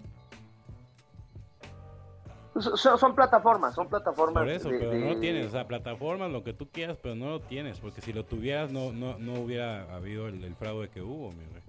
Pues, 2.53 2.67
son, 2.75 3.15
plataformas, 3.15 3.75
son 3.75 3.89
plataformas. 3.89 4.43
Por 4.43 4.51
eso, 4.51 4.69
pero 4.69 4.93
no 4.95 5.19
tienes, 5.19 5.47
o 5.47 5.51
sea, 5.51 5.67
plataformas, 5.67 6.31
lo 6.31 6.45
que 6.45 6.53
tú 6.53 6.69
quieras, 6.69 6.99
pero 7.03 7.15
no 7.15 7.31
lo 7.31 7.41
tienes, 7.41 7.79
porque 7.79 8.01
si 8.01 8.13
lo 8.13 8.25
tuvieras 8.25 8.71
no, 8.71 8.93
no, 8.93 9.19
no 9.19 9.35
hubiera 9.35 9.95
habido 9.95 10.29
el, 10.29 10.55
fraude 10.57 10.91
que 10.91 11.01
hubo, 11.01 11.33
mi 11.33 11.45
O 11.45 11.68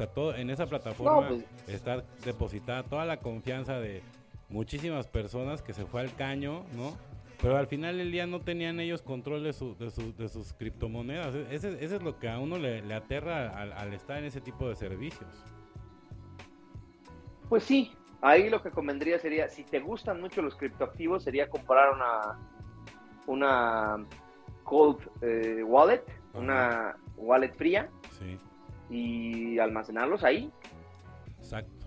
sea, 0.00 0.12
todo, 0.12 0.34
en 0.34 0.50
esa 0.50 0.66
plataforma 0.66 1.28
pues 1.28 1.44
está 1.68 2.02
depositada 2.24 2.82
toda 2.82 3.04
la 3.04 3.18
confianza 3.18 3.78
de 3.78 4.02
muchísimas 4.48 5.06
personas 5.06 5.62
que 5.62 5.72
se 5.72 5.84
fue 5.84 6.00
al 6.00 6.14
caño, 6.14 6.64
¿no? 6.74 6.96
Pero 7.42 7.56
al 7.56 7.66
final 7.66 7.96
del 7.98 8.12
día 8.12 8.26
no 8.26 8.40
tenían 8.40 8.80
ellos 8.80 9.02
control 9.02 9.42
de, 9.42 9.52
su, 9.52 9.76
de, 9.76 9.90
de 10.12 10.28
sus 10.28 10.52
criptomonedas. 10.52 11.34
E-, 11.34 11.54
ese, 11.54 11.82
es 11.82 12.02
lo 12.02 12.18
que 12.18 12.28
a 12.28 12.38
uno 12.38 12.58
le, 12.58 12.94
aterra 12.94 13.48
al, 13.58 13.92
estar 13.94 14.18
en 14.18 14.24
ese 14.24 14.40
tipo 14.40 14.68
de 14.68 14.76
servicios. 14.76 15.28
Pues 17.48 17.64
sí, 17.64 17.92
ahí 18.20 18.50
lo 18.50 18.62
que 18.62 18.70
convendría 18.70 19.18
sería, 19.18 19.48
si 19.48 19.64
te 19.64 19.80
gustan 19.80 20.20
mucho 20.20 20.42
los 20.42 20.54
criptoactivos, 20.54 21.24
sería 21.24 21.48
comprar 21.48 21.92
una, 21.94 22.38
una 23.26 24.06
cold 24.64 24.98
eh, 25.22 25.62
wallet, 25.62 26.04
una 26.34 26.96
wallet 27.16 27.54
fría, 27.54 27.90
y 28.90 29.58
almacenarlos 29.58 30.24
ahí. 30.24 30.50
Exacto 31.38 31.80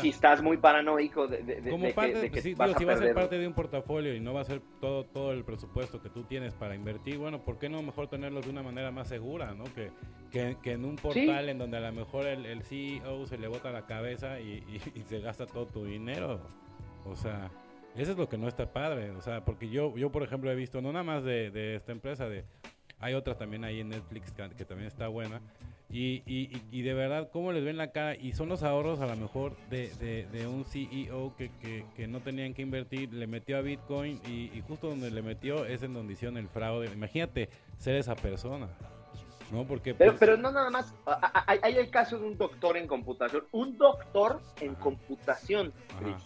si 0.00 0.08
estás 0.08 0.42
muy 0.42 0.56
paranoico 0.56 1.26
de, 1.28 1.42
de, 1.42 1.70
como 1.70 1.90
parte, 1.92 2.30
que, 2.30 2.42
si, 2.42 2.54
vas 2.54 2.74
a, 2.74 2.78
ser 2.78 3.14
parte 3.14 3.38
de 3.38 3.46
un 3.46 3.54
portafolio 3.54 4.14
y 4.14 4.20
no 4.20 4.34
va 4.34 4.40
a 4.40 4.44
ser 4.44 4.60
todo 4.80 5.04
todo 5.04 5.32
el 5.32 5.44
presupuesto 5.44 6.02
que 6.02 6.08
tú 6.08 6.24
tienes 6.24 6.54
para 6.54 6.74
invertir, 6.74 7.18
bueno, 7.18 7.42
¿por 7.42 7.58
qué 7.58 7.68
no 7.68 7.82
mejor 7.82 8.08
tenerlo 8.08 8.40
de 8.40 8.50
una 8.50 8.62
manera 8.62 8.90
más 8.90 9.08
segura, 9.08 9.54
¿no? 9.54 9.64
Que, 9.74 9.90
que, 10.30 10.72
en 10.72 10.84
un 10.84 10.96
portal 10.96 11.48
en 11.48 11.58
donde 11.58 11.76
a 11.76 11.80
lo 11.80 11.92
mejor 11.92 12.26
el, 12.26 12.62
CEO 12.62 13.26
se 13.26 13.38
le 13.38 13.48
bota 13.48 13.70
la 13.70 13.86
cabeza 13.86 14.40
y, 14.40 14.62
se 15.06 15.20
gasta 15.20 15.46
todo 15.46 15.66
tu 15.66 15.84
dinero. 15.84 16.40
O 17.04 17.14
sea, 17.14 17.50
eso 17.94 18.12
es 18.12 18.18
lo 18.18 18.28
que 18.28 18.36
no 18.36 18.48
está 18.48 18.72
padre. 18.72 19.12
O 19.12 19.20
sea, 19.20 19.44
porque 19.44 19.68
yo, 19.68 19.96
yo 19.96 20.10
por 20.10 20.22
ejemplo, 20.22 20.50
he 20.50 20.54
visto, 20.54 20.82
no 20.82 20.92
nada 20.92 21.04
más 21.04 21.24
de, 21.24 21.76
esta 21.76 21.92
empresa, 21.92 22.28
de 22.28 22.44
hay 22.98 23.14
otras 23.14 23.38
también 23.38 23.64
ahí 23.64 23.80
en 23.80 23.90
Netflix 23.90 24.32
que 24.32 24.64
también 24.64 24.88
está 24.88 25.08
buena 25.08 25.40
y, 25.88 26.22
y, 26.26 26.62
y, 26.72 26.82
de 26.82 26.94
verdad, 26.94 27.30
¿cómo 27.32 27.52
les 27.52 27.64
ven 27.64 27.76
la 27.76 27.92
cara? 27.92 28.16
Y 28.16 28.32
son 28.32 28.48
los 28.48 28.62
ahorros 28.64 29.00
a 29.00 29.06
lo 29.06 29.14
mejor 29.16 29.56
de, 29.70 30.26
de, 30.32 30.46
un 30.48 30.64
CEO 30.64 31.34
que, 31.36 31.50
que, 31.94 32.06
no 32.08 32.20
tenían 32.20 32.54
que 32.54 32.62
invertir, 32.62 33.12
le 33.14 33.26
metió 33.28 33.56
a 33.56 33.60
Bitcoin 33.60 34.20
y, 34.26 34.60
justo 34.66 34.88
donde 34.88 35.10
le 35.12 35.22
metió 35.22 35.64
es 35.64 35.82
en 35.84 35.94
donde 35.94 36.14
hicieron 36.14 36.38
el 36.38 36.48
fraude. 36.48 36.90
Imagínate 36.92 37.48
ser 37.78 37.94
esa 37.94 38.16
persona. 38.16 38.68
¿no? 39.52 39.64
Porque 39.64 39.94
Pero, 39.94 40.10
pues, 40.12 40.18
pero 40.18 40.36
no 40.36 40.50
nada 40.50 40.70
más, 40.70 40.92
hay, 41.46 41.60
hay 41.62 41.76
el 41.76 41.88
caso 41.88 42.18
de 42.18 42.26
un 42.26 42.36
doctor 42.36 42.76
en 42.76 42.88
computación, 42.88 43.44
un 43.52 43.78
doctor 43.78 44.40
en 44.60 44.72
Ajá. 44.72 44.80
computación, 44.80 45.72
Ajá. 46.00 46.16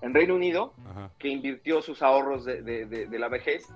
En 0.00 0.14
Reino 0.14 0.34
Unido, 0.36 0.74
ajá, 0.90 1.10
que 1.18 1.28
invirtió 1.28 1.80
sus 1.82 2.02
ahorros 2.02 2.44
de, 2.44 2.62
de- 2.62 2.84
de- 2.86 3.06
de 3.06 3.18
la 3.18 3.28
vejez. 3.28 3.66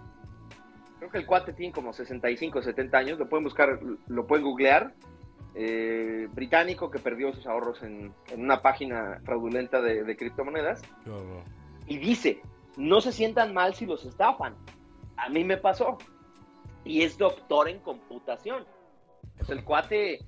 Creo 0.98 1.10
que 1.10 1.18
el 1.18 1.26
cuate 1.26 1.52
tiene 1.52 1.72
como 1.72 1.92
65, 1.92 2.62
70 2.62 2.96
años, 2.96 3.18
lo 3.18 3.28
pueden 3.28 3.42
buscar, 3.42 3.80
lo 4.06 4.26
pueden 4.26 4.44
googlear. 4.44 4.92
Eh, 5.54 6.28
británico 6.32 6.90
que 6.90 6.98
perdió 6.98 7.32
sus 7.34 7.46
ahorros 7.46 7.82
en, 7.82 8.14
en 8.30 8.40
una 8.42 8.62
página 8.62 9.20
fraudulenta 9.24 9.82
de, 9.82 10.02
de 10.02 10.16
criptomonedas 10.16 10.80
y 11.86 11.98
dice, 11.98 12.40
no 12.78 13.02
se 13.02 13.12
sientan 13.12 13.52
mal 13.52 13.74
si 13.74 13.84
los 13.84 14.04
estafan. 14.06 14.56
A 15.18 15.28
mí 15.28 15.44
me 15.44 15.58
pasó. 15.58 15.98
Y 16.84 17.02
es 17.02 17.18
doctor 17.18 17.68
en 17.68 17.80
computación. 17.80 18.64
El 19.48 19.62
cuate 19.62 20.20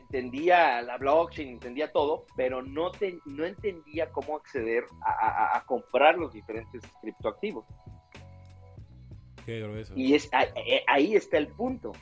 entendía 0.00 0.82
la 0.82 0.96
blockchain, 0.98 1.48
entendía 1.50 1.92
todo, 1.92 2.26
pero 2.36 2.60
no, 2.62 2.90
te- 2.90 3.20
no 3.26 3.44
entendía 3.44 4.10
cómo 4.10 4.36
acceder 4.36 4.84
a, 5.02 5.10
a- 5.28 5.56
a 5.56 5.64
comprar 5.66 6.18
los 6.18 6.32
diferentes 6.32 6.82
criptoactivos. 7.00 7.64
Qué. 9.44 9.60
Y 9.96 10.14
es, 10.14 10.28
ahí, 10.32 10.48
ahí 10.86 11.14
está 11.16 11.36
el 11.38 11.48
punto. 11.48 11.92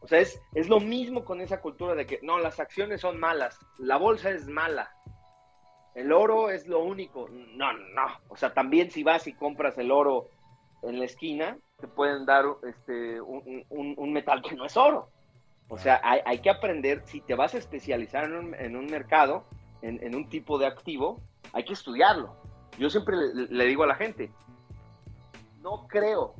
O 0.00 0.06
sea, 0.08 0.20
es, 0.20 0.40
es 0.54 0.68
lo 0.68 0.80
mismo 0.80 1.24
con 1.24 1.40
esa 1.40 1.60
cultura 1.60 1.94
de 1.94 2.06
que 2.06 2.20
no, 2.22 2.38
las 2.38 2.60
acciones 2.60 3.00
son 3.00 3.18
malas, 3.18 3.58
la 3.78 3.96
bolsa 3.96 4.30
es 4.30 4.46
mala, 4.46 4.90
el 5.94 6.12
oro 6.12 6.50
es 6.50 6.66
lo 6.68 6.80
único. 6.80 7.28
No, 7.30 7.72
no. 7.72 8.06
O 8.28 8.36
sea, 8.36 8.54
también 8.54 8.90
si 8.90 9.02
vas 9.02 9.26
y 9.26 9.32
compras 9.32 9.76
el 9.78 9.90
oro 9.90 10.28
en 10.82 10.98
la 11.00 11.06
esquina, 11.06 11.58
te 11.80 11.88
pueden 11.88 12.24
dar 12.26 12.44
este, 12.68 13.20
un, 13.20 13.64
un- 13.68 13.94
un 13.96 14.12
metal 14.12 14.40
que 14.42 14.54
no 14.54 14.64
es 14.66 14.76
oro. 14.76 15.08
O 15.68 15.76
sea, 15.76 16.00
hay, 16.04 16.20
hay 16.24 16.38
que 16.38 16.50
aprender, 16.50 17.02
si 17.04 17.20
te 17.20 17.34
vas 17.34 17.54
a 17.54 17.58
especializar 17.58 18.24
en 18.24 18.36
un, 18.36 18.54
en 18.54 18.76
un 18.76 18.86
mercado, 18.86 19.44
en, 19.82 20.02
en 20.02 20.14
un 20.14 20.28
tipo 20.28 20.56
de 20.58 20.66
activo, 20.66 21.20
hay 21.52 21.64
que 21.64 21.72
estudiarlo. 21.72 22.34
Yo 22.78 22.88
siempre 22.88 23.16
le- 23.16 23.48
le 23.48 23.64
digo 23.66 23.82
a 23.82 23.86
la 23.88 23.96
gente, 23.96 24.30
no 25.60 25.86
creo 25.88 26.34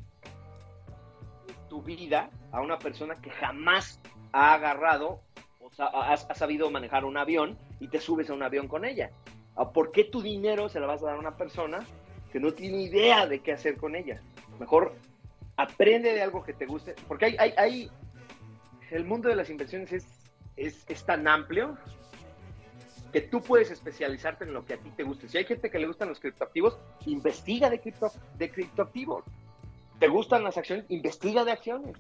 tu 1.68 1.82
vida 1.82 2.30
a 2.52 2.60
una 2.60 2.78
persona 2.78 3.16
que 3.20 3.30
jamás 3.30 4.00
ha 4.32 4.54
agarrado 4.54 5.20
o 5.60 5.70
sea, 5.70 5.86
ha, 5.86 6.34
sabido 6.34 6.70
manejar 6.70 7.04
un 7.04 7.16
avión 7.16 7.58
y 7.78 7.88
te 7.88 8.00
subes 8.00 8.30
a 8.30 8.34
un 8.34 8.42
avión 8.42 8.68
con 8.68 8.84
ella. 8.84 9.10
¿A 9.54 9.70
¿Por 9.70 9.92
qué 9.92 10.04
tu 10.04 10.22
dinero 10.22 10.68
se 10.68 10.80
lo 10.80 10.86
vas 10.86 11.02
a 11.02 11.06
dar 11.06 11.16
a 11.16 11.18
una 11.18 11.36
persona 11.36 11.80
que 12.32 12.40
no 12.40 12.52
tiene 12.54 12.82
idea 12.82 13.26
de 13.26 13.40
qué 13.40 13.52
hacer 13.52 13.76
con 13.76 13.94
ella? 13.94 14.22
Mejor 14.58 14.94
aprende 15.56 16.14
de 16.14 16.22
algo 16.22 16.42
que 16.42 16.54
te 16.54 16.64
guste, 16.64 16.94
porque 17.06 17.26
hay, 17.26 17.36
hay, 17.38 17.52
hay 17.56 17.90
el 18.90 19.04
mundo 19.04 19.28
de 19.28 19.36
las 19.36 19.50
inversiones 19.50 19.92
es, 19.92 20.06
es, 20.56 20.84
es 20.88 21.04
tan 21.04 21.28
amplio 21.28 21.76
que 23.12 23.20
tú 23.20 23.40
puedes 23.40 23.70
especializarte 23.70 24.44
en 24.44 24.54
lo 24.54 24.64
que 24.64 24.74
a 24.74 24.78
ti 24.78 24.90
te 24.90 25.02
guste. 25.02 25.28
Si 25.28 25.38
hay 25.38 25.44
gente 25.44 25.70
que 25.70 25.78
le 25.78 25.86
gustan 25.86 26.08
los 26.08 26.20
criptoactivos, 26.20 26.78
investiga 27.06 27.70
de, 27.70 27.80
cripto, 27.80 28.10
de 28.36 28.50
criptoactivos. 28.50 29.24
¿Te 29.98 30.08
gustan 30.08 30.44
las 30.44 30.56
acciones? 30.56 30.86
Investiga 30.88 31.44
de 31.44 31.52
acciones. 31.52 31.96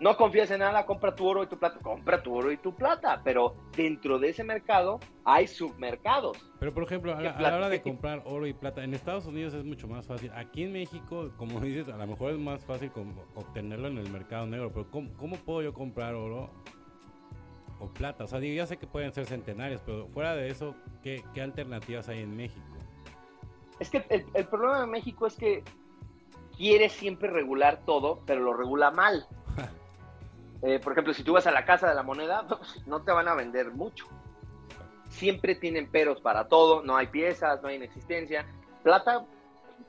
No 0.00 0.16
confías 0.16 0.48
en 0.52 0.60
nada, 0.60 0.86
compra 0.86 1.14
tu 1.14 1.26
oro 1.26 1.42
y 1.42 1.48
tu 1.48 1.58
plata. 1.58 1.80
Compra 1.80 2.22
tu 2.22 2.32
oro 2.34 2.52
y 2.52 2.56
tu 2.56 2.72
plata. 2.74 3.20
Pero 3.24 3.56
dentro 3.76 4.18
de 4.18 4.28
ese 4.28 4.44
mercado 4.44 5.00
hay 5.24 5.48
submercados. 5.48 6.38
Pero 6.60 6.72
por 6.72 6.84
ejemplo, 6.84 7.12
a 7.12 7.20
la, 7.20 7.36
¿Qué 7.36 7.44
a 7.44 7.50
la 7.50 7.56
hora 7.56 7.68
de 7.68 7.82
comprar 7.82 8.22
oro 8.24 8.46
y 8.46 8.52
plata, 8.52 8.84
en 8.84 8.94
Estados 8.94 9.26
Unidos 9.26 9.54
es 9.54 9.64
mucho 9.64 9.88
más 9.88 10.06
fácil. 10.06 10.30
Aquí 10.34 10.62
en 10.62 10.72
México, 10.72 11.32
como 11.36 11.58
dices, 11.60 11.88
a 11.88 11.96
lo 11.96 12.06
mejor 12.06 12.32
es 12.32 12.38
más 12.38 12.64
fácil 12.64 12.92
como 12.92 13.24
obtenerlo 13.34 13.88
en 13.88 13.98
el 13.98 14.08
mercado 14.10 14.46
negro. 14.46 14.70
Pero 14.72 14.88
¿cómo, 14.90 15.12
cómo 15.16 15.36
puedo 15.36 15.62
yo 15.62 15.74
comprar 15.74 16.14
oro 16.14 16.50
o 17.80 17.86
plata? 17.88 18.24
O 18.24 18.26
sea, 18.28 18.38
digo, 18.38 18.54
ya 18.54 18.66
sé 18.66 18.76
que 18.76 18.86
pueden 18.86 19.12
ser 19.12 19.26
centenarios, 19.26 19.82
pero 19.84 20.06
fuera 20.08 20.36
de 20.36 20.48
eso, 20.48 20.76
¿qué, 21.02 21.24
qué 21.34 21.42
alternativas 21.42 22.08
hay 22.08 22.22
en 22.22 22.36
México? 22.36 22.66
Es 23.80 23.90
que 23.90 24.04
el, 24.08 24.26
el 24.34 24.46
problema 24.46 24.80
de 24.80 24.86
México 24.86 25.26
es 25.26 25.36
que 25.36 25.64
quiere 26.56 26.88
siempre 26.88 27.30
regular 27.30 27.82
todo, 27.84 28.20
pero 28.26 28.40
lo 28.40 28.52
regula 28.52 28.90
mal. 28.90 29.26
Eh, 30.62 30.80
por 30.80 30.92
ejemplo, 30.92 31.14
si 31.14 31.22
tú 31.22 31.34
vas 31.34 31.46
a 31.46 31.52
la 31.52 31.64
casa 31.64 31.88
de 31.88 31.94
la 31.94 32.02
moneda, 32.02 32.46
no 32.86 33.02
te 33.02 33.12
van 33.12 33.28
a 33.28 33.34
vender 33.34 33.70
mucho. 33.70 34.06
Siempre 35.08 35.54
tienen 35.54 35.90
peros 35.90 36.20
para 36.20 36.48
todo, 36.48 36.82
no 36.82 36.96
hay 36.96 37.06
piezas, 37.06 37.62
no 37.62 37.68
hay 37.68 37.76
inexistencia. 37.76 38.46
Plata, 38.82 39.24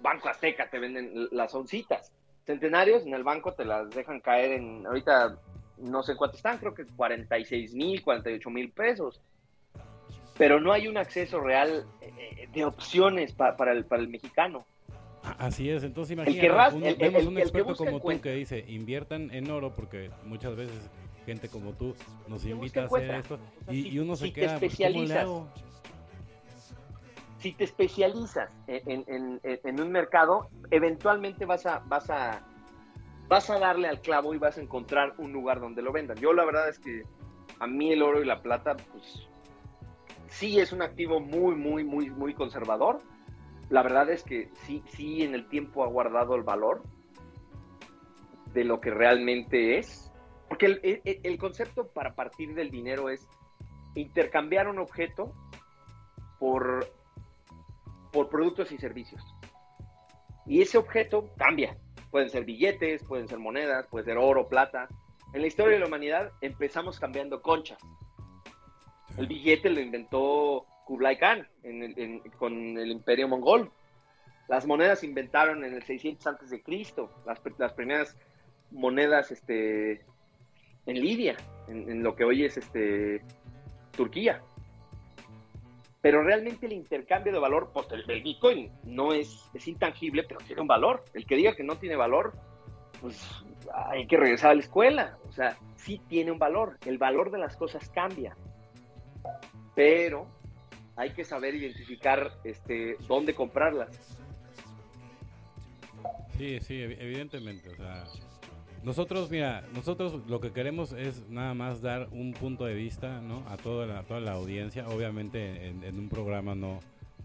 Banco 0.02 0.30
Azteca 0.30 0.70
te 0.70 0.80
venden 0.80 1.28
las 1.32 1.54
oncitas. 1.54 2.12
Centenarios 2.46 3.06
en 3.06 3.14
el 3.14 3.24
banco 3.24 3.54
te 3.54 3.66
las 3.66 3.90
dejan 3.90 4.22
caer 4.22 4.54
en, 4.54 4.86
ahorita 4.88 5.38
no 5.78 6.04
sé 6.04 6.16
cuánto 6.16 6.38
están, 6.38 6.58
creo 6.58 6.74
que 6.74 6.86
46 6.86 7.74
mil, 7.74 8.04
48 8.04 8.50
mil 8.50 8.72
pesos. 8.72 9.22
Pero 10.38 10.60
no 10.60 10.72
hay 10.72 10.88
un 10.88 10.98
acceso 10.98 11.42
real 11.42 11.86
eh, 12.02 12.48
de 12.52 12.66
opciones 12.66 13.34
para 13.34 13.74
el 13.74 14.08
mexicano. 14.08 14.66
Así 15.38 15.70
es, 15.70 15.84
entonces 15.84 16.16
que 16.16 16.22
imagínate, 16.24 16.50
ras- 16.50 16.74
el- 16.74 16.84
el- 16.84 16.98
vemos 16.98 17.22
el- 17.22 17.28
un 17.28 17.38
experto 17.38 17.76
como 17.76 18.00
tú 18.00 18.22
que 18.22 18.34
dice, 18.34 18.66
inviertan 18.68 19.32
en 19.34 19.50
oro, 19.52 19.74
porque 19.76 20.10
muchas 20.26 20.56
veces 20.56 20.90
gente 21.26 21.50
como 21.50 21.74
tú 21.74 21.96
nos 22.28 22.44
invita 22.46 22.82
a 22.84 22.86
hacer 22.86 23.16
esto, 23.20 23.40
y, 23.70 23.84
si- 23.84 23.90
y 23.90 24.00
uno 24.00 24.16
se 24.16 24.26
si 24.26 24.32
te 24.32 24.40
queda, 24.42 24.60
pues, 24.60 24.74
si 27.40 27.54
te 27.54 27.64
especializas 27.64 28.54
en, 28.68 29.04
en- 29.08 29.40
en- 29.44 29.60
en 29.64 29.82
un 29.82 29.92
mercado, 29.92 30.50
eventualmente 30.72 31.46
vas 31.46 31.66
a, 31.66 31.80
vas 31.86 32.10
a 32.10 32.42
vas 33.30 33.48
a 33.52 33.60
darle 33.60 33.88
al 33.88 34.02
clavo 34.02 34.34
y 34.34 34.40
vas 34.40 34.58
a 34.58 34.62
encontrar 34.62 35.14
un 35.20 35.32
lugar 35.32 35.60
donde 35.60 35.84
lo 35.84 35.92
vendan. 35.92 36.18
Yo 36.18 36.34
la 36.34 36.44
verdad 36.46 36.68
es 36.68 36.80
que 36.80 37.04
a 37.60 37.68
mí 37.68 37.92
el 37.94 38.02
oro 38.02 38.24
y 38.24 38.26
la 38.26 38.42
plata, 38.42 38.76
pues 38.92 39.28
sí 40.30 40.60
es 40.60 40.74
un 40.74 40.82
activo 40.82 41.20
muy, 41.20 41.54
muy, 41.56 41.84
muy, 41.84 42.10
muy 42.10 42.34
conservador. 42.34 43.02
La 43.70 43.84
verdad 43.84 44.10
es 44.10 44.24
que 44.24 44.50
sí, 44.66 44.84
sí 44.88 45.22
en 45.24 45.36
el 45.36 45.48
tiempo 45.48 45.84
ha 45.84 45.88
guardado 45.88 46.36
el 46.36 46.44
valor 46.44 46.82
de 48.54 48.64
lo 48.64 48.82
que 48.82 48.90
realmente 48.92 49.78
es. 49.78 50.12
Porque 50.48 50.66
el, 50.66 50.80
el- 50.84 51.20
el 51.24 51.38
concepto 51.38 51.88
para 51.88 52.16
partir 52.16 52.56
del 52.56 52.72
dinero 52.72 53.10
es 53.10 53.28
intercambiar 53.96 54.68
un 54.68 54.80
objeto 54.80 55.34
por, 56.40 56.88
por 58.12 58.30
productos 58.30 58.72
y 58.72 58.78
servicios. 58.78 59.24
Y 60.48 60.62
ese 60.62 60.78
objeto 60.80 61.30
cambia. 61.38 61.78
Pueden 62.10 62.30
ser 62.32 62.44
billetes, 62.46 63.04
pueden 63.04 63.28
ser 63.28 63.38
monedas, 63.38 63.86
puede 63.88 64.06
ser 64.06 64.18
oro, 64.18 64.48
plata. 64.48 64.88
En 65.34 65.42
la 65.42 65.48
historia 65.48 65.74
de 65.74 65.80
la 65.82 65.86
humanidad 65.86 66.32
empezamos 66.42 67.00
cambiando 67.00 67.44
conchas. 67.44 67.78
El 69.16 69.28
billete 69.28 69.70
lo 69.70 69.80
inventó 69.80 70.66
Kublai 70.90 71.18
Khan 71.20 71.48
en 71.62 71.84
el- 71.84 72.00
en- 72.00 72.20
con 72.40 72.52
el 72.80 72.90
imperio 72.92 73.28
mongol. 73.28 73.72
Las 74.48 74.66
monedas 74.66 75.02
se 75.02 75.06
inventaron 75.06 75.64
en 75.64 75.76
el 75.76 75.84
600 75.84 76.26
antes 76.26 76.50
de 76.50 76.64
Cristo. 76.64 77.12
Las, 77.28 77.40
las 77.60 77.74
primeras 77.74 78.18
monedas 78.72 79.32
este, 79.32 80.02
en 80.88 81.00
Lidia, 81.00 81.38
en, 81.68 81.88
en 81.92 82.02
lo 82.02 82.16
que 82.16 82.24
hoy 82.24 82.44
es 82.44 82.58
este, 82.58 83.22
Turquía. 83.96 84.42
Pero 86.02 86.24
realmente 86.24 86.66
el 86.66 86.74
intercambio 86.74 87.32
de 87.32 87.38
valor, 87.38 87.70
pues 87.72 87.86
el, 87.92 88.10
el 88.10 88.24
Bitcoin 88.24 88.72
no 88.86 89.14
es, 89.14 89.48
es 89.54 89.68
intangible, 89.68 90.24
pero 90.24 90.40
tiene 90.40 90.64
un 90.64 90.68
valor. 90.68 91.06
El 91.14 91.28
que 91.28 91.36
diga 91.36 91.56
que 91.56 91.64
no 91.64 91.78
tiene 91.78 91.96
valor, 91.96 92.34
pues 93.02 93.22
hay 93.76 94.08
que 94.08 94.18
regresar 94.18 94.50
a 94.50 94.56
la 94.56 94.62
escuela. 94.62 95.20
O 95.28 95.32
sea, 95.32 95.56
sí 95.76 96.02
tiene 96.08 96.32
un 96.32 96.40
valor. 96.40 96.80
El 96.88 96.98
valor 96.98 97.30
de 97.30 97.38
las 97.38 97.56
cosas 97.56 97.88
cambia. 97.92 98.36
Pero 99.76 100.26
hay 101.00 101.12
que 101.12 101.24
saber 101.24 101.56
identificar 101.56 102.30
este, 102.44 102.98
dónde 103.08 103.34
comprarlas. 103.34 103.90
Sí, 106.38 106.60
sí, 106.60 106.74
evi- 106.76 106.98
evidentemente, 107.00 107.70
o 107.70 107.76
sea, 107.78 108.04
nosotros, 108.84 109.30
mira, 109.32 109.64
nosotros 109.74 110.28
lo 110.28 110.42
que 110.42 110.52
queremos 110.52 110.92
es 110.92 111.26
nada 111.30 111.54
más 111.54 111.82
dar 111.82 112.10
un 112.12 112.34
punto 112.34 112.66
de 112.66 112.74
vista, 112.74 113.22
¿no? 113.22 113.46
A 113.48 113.56
toda 113.56 113.86
la, 113.86 114.04
toda 114.04 114.20
la 114.20 114.34
audiencia. 114.34 114.88
Obviamente 114.90 115.68
en, 115.68 115.84
en 115.86 115.98
un 116.00 116.10
programa 116.10 116.54
no, 116.54 116.80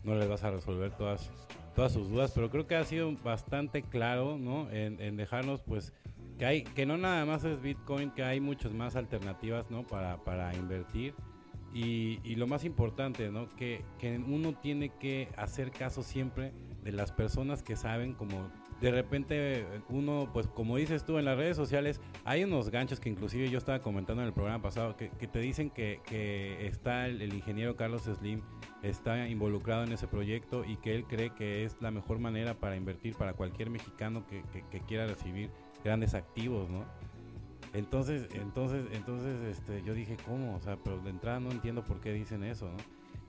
no 0.05 0.15
les 0.17 0.29
vas 0.29 0.45
a 0.45 0.53
resolver 0.53 0.93
todas, 0.93 1.31
todas 1.75 1.93
sus 1.93 2.09
dudas, 2.11 2.31
pero 2.33 2.51
creo 2.51 2.69
que 2.69 2.77
ha 2.77 2.85
sido 2.85 3.13
bastante 3.25 3.83
claro, 3.83 4.39
¿no? 4.39 4.71
En, 4.71 5.01
en 5.01 5.17
dejarnos, 5.17 5.63
pues, 5.63 5.93
que 6.39 6.47
hay, 6.47 6.63
que 6.63 6.87
no 6.87 6.97
nada 6.97 7.25
más 7.25 7.45
es 7.45 7.61
Bitcoin, 7.61 8.11
que 8.13 8.23
hay 8.23 8.39
muchas 8.39 8.73
más 8.73 8.95
alternativas, 8.95 9.69
¿no? 9.69 9.85
Para, 9.85 10.17
para 10.19 10.55
invertir. 10.55 11.15
Y, 11.75 12.21
y 12.23 12.37
lo 12.37 12.47
más 12.47 12.65
importante, 12.65 13.31
¿no? 13.31 13.55
Que, 13.57 13.85
que 13.99 14.17
uno 14.17 14.55
tiene 14.55 14.91
que 14.91 15.29
hacer 15.37 15.73
caso 15.73 16.03
siempre 16.05 16.53
de 16.85 16.93
las 16.93 17.11
personas 17.13 17.63
que 17.63 17.75
saben 17.77 18.15
como 18.15 18.49
de 18.81 18.91
repente 18.91 19.67
uno, 19.89 20.29
pues 20.33 20.47
como 20.49 20.77
dices 20.77 21.05
tú 21.05 21.19
en 21.19 21.25
las 21.25 21.37
redes 21.37 21.57
sociales, 21.57 22.01
hay 22.25 22.45
unos 22.45 22.71
ganchos 22.71 23.01
que 23.01 23.09
inclusive 23.09 23.49
yo 23.49 23.59
estaba 23.59 23.81
comentando 23.81 24.23
en 24.23 24.29
el 24.29 24.35
programa 24.35 24.63
pasado, 24.63 24.97
que, 24.97 25.09
te 25.09 25.39
dicen 25.39 25.71
que, 25.71 26.01
que 26.05 26.67
está 26.67 27.07
el, 27.07 27.23
el 27.23 27.33
ingeniero 27.35 27.77
Carlos 27.77 28.03
Slim, 28.03 28.43
está 28.83 29.27
involucrado 29.29 29.85
en 29.85 29.93
ese 29.93 30.07
proyecto 30.07 30.65
y 30.65 30.77
que 30.77 30.95
él 30.95 31.05
cree 31.05 31.31
que 31.31 31.65
es 31.65 31.77
la 31.81 31.91
mejor 31.91 32.19
manera 32.19 32.55
para 32.55 32.77
invertir 32.77 33.15
para 33.17 33.33
cualquier 33.33 33.71
mexicano 33.71 34.27
que- 34.27 34.43
que 34.71 34.81
quiera 34.81 35.07
recibir 35.07 35.51
grandes 35.83 36.15
activos, 36.15 36.69
¿no? 36.69 36.85
Entonces, 37.75 38.29
entonces, 38.33 38.87
entonces, 38.93 39.59
este, 39.59 39.83
yo 39.83 39.95
dije, 39.95 40.17
¿cómo? 40.25 40.57
O 40.57 40.61
sea, 40.61 40.77
pero 40.77 40.99
de 40.99 41.11
entrada 41.11 41.41
no 41.41 41.51
entiendo 41.51 41.83
por 41.83 42.01
qué 42.01 42.13
dicen 42.13 42.45
eso, 42.45 42.71
¿no? 42.71 42.77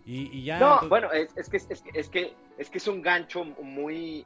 Y, 0.06 0.44
ya. 0.44 0.60
No, 0.60 0.88
bueno, 0.88 1.12
es, 1.12 1.36
es, 1.36 1.50
que, 1.50 1.58
es, 1.58 1.66
que, 1.66 2.00
es, 2.00 2.10
que, 2.10 2.36
es 2.60 2.70
que 2.70 2.78
es 2.78 2.88
un 2.88 3.02
gancho 3.02 3.44
muy, 3.44 4.24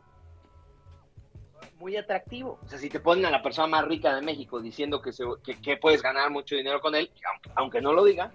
muy 1.80 1.96
atractivo. 1.96 2.60
O 2.62 2.68
sea, 2.68 2.78
si 2.78 2.90
te 2.90 3.00
ponen 3.00 3.26
a 3.28 3.32
la 3.32 3.42
persona 3.42 3.68
más 3.68 3.86
rica 3.86 4.14
de 4.14 4.22
México 4.22 4.60
diciendo 4.60 5.02
que, 5.02 5.14
se, 5.14 5.24
que, 5.64 5.78
puedes 5.78 6.02
ganar 6.02 6.30
mucho 6.32 6.56
dinero 6.56 6.82
con 6.82 6.96
él, 6.96 7.10
aunque, 7.56 7.80
no 7.80 7.94
lo 7.94 8.04
diga, 8.04 8.30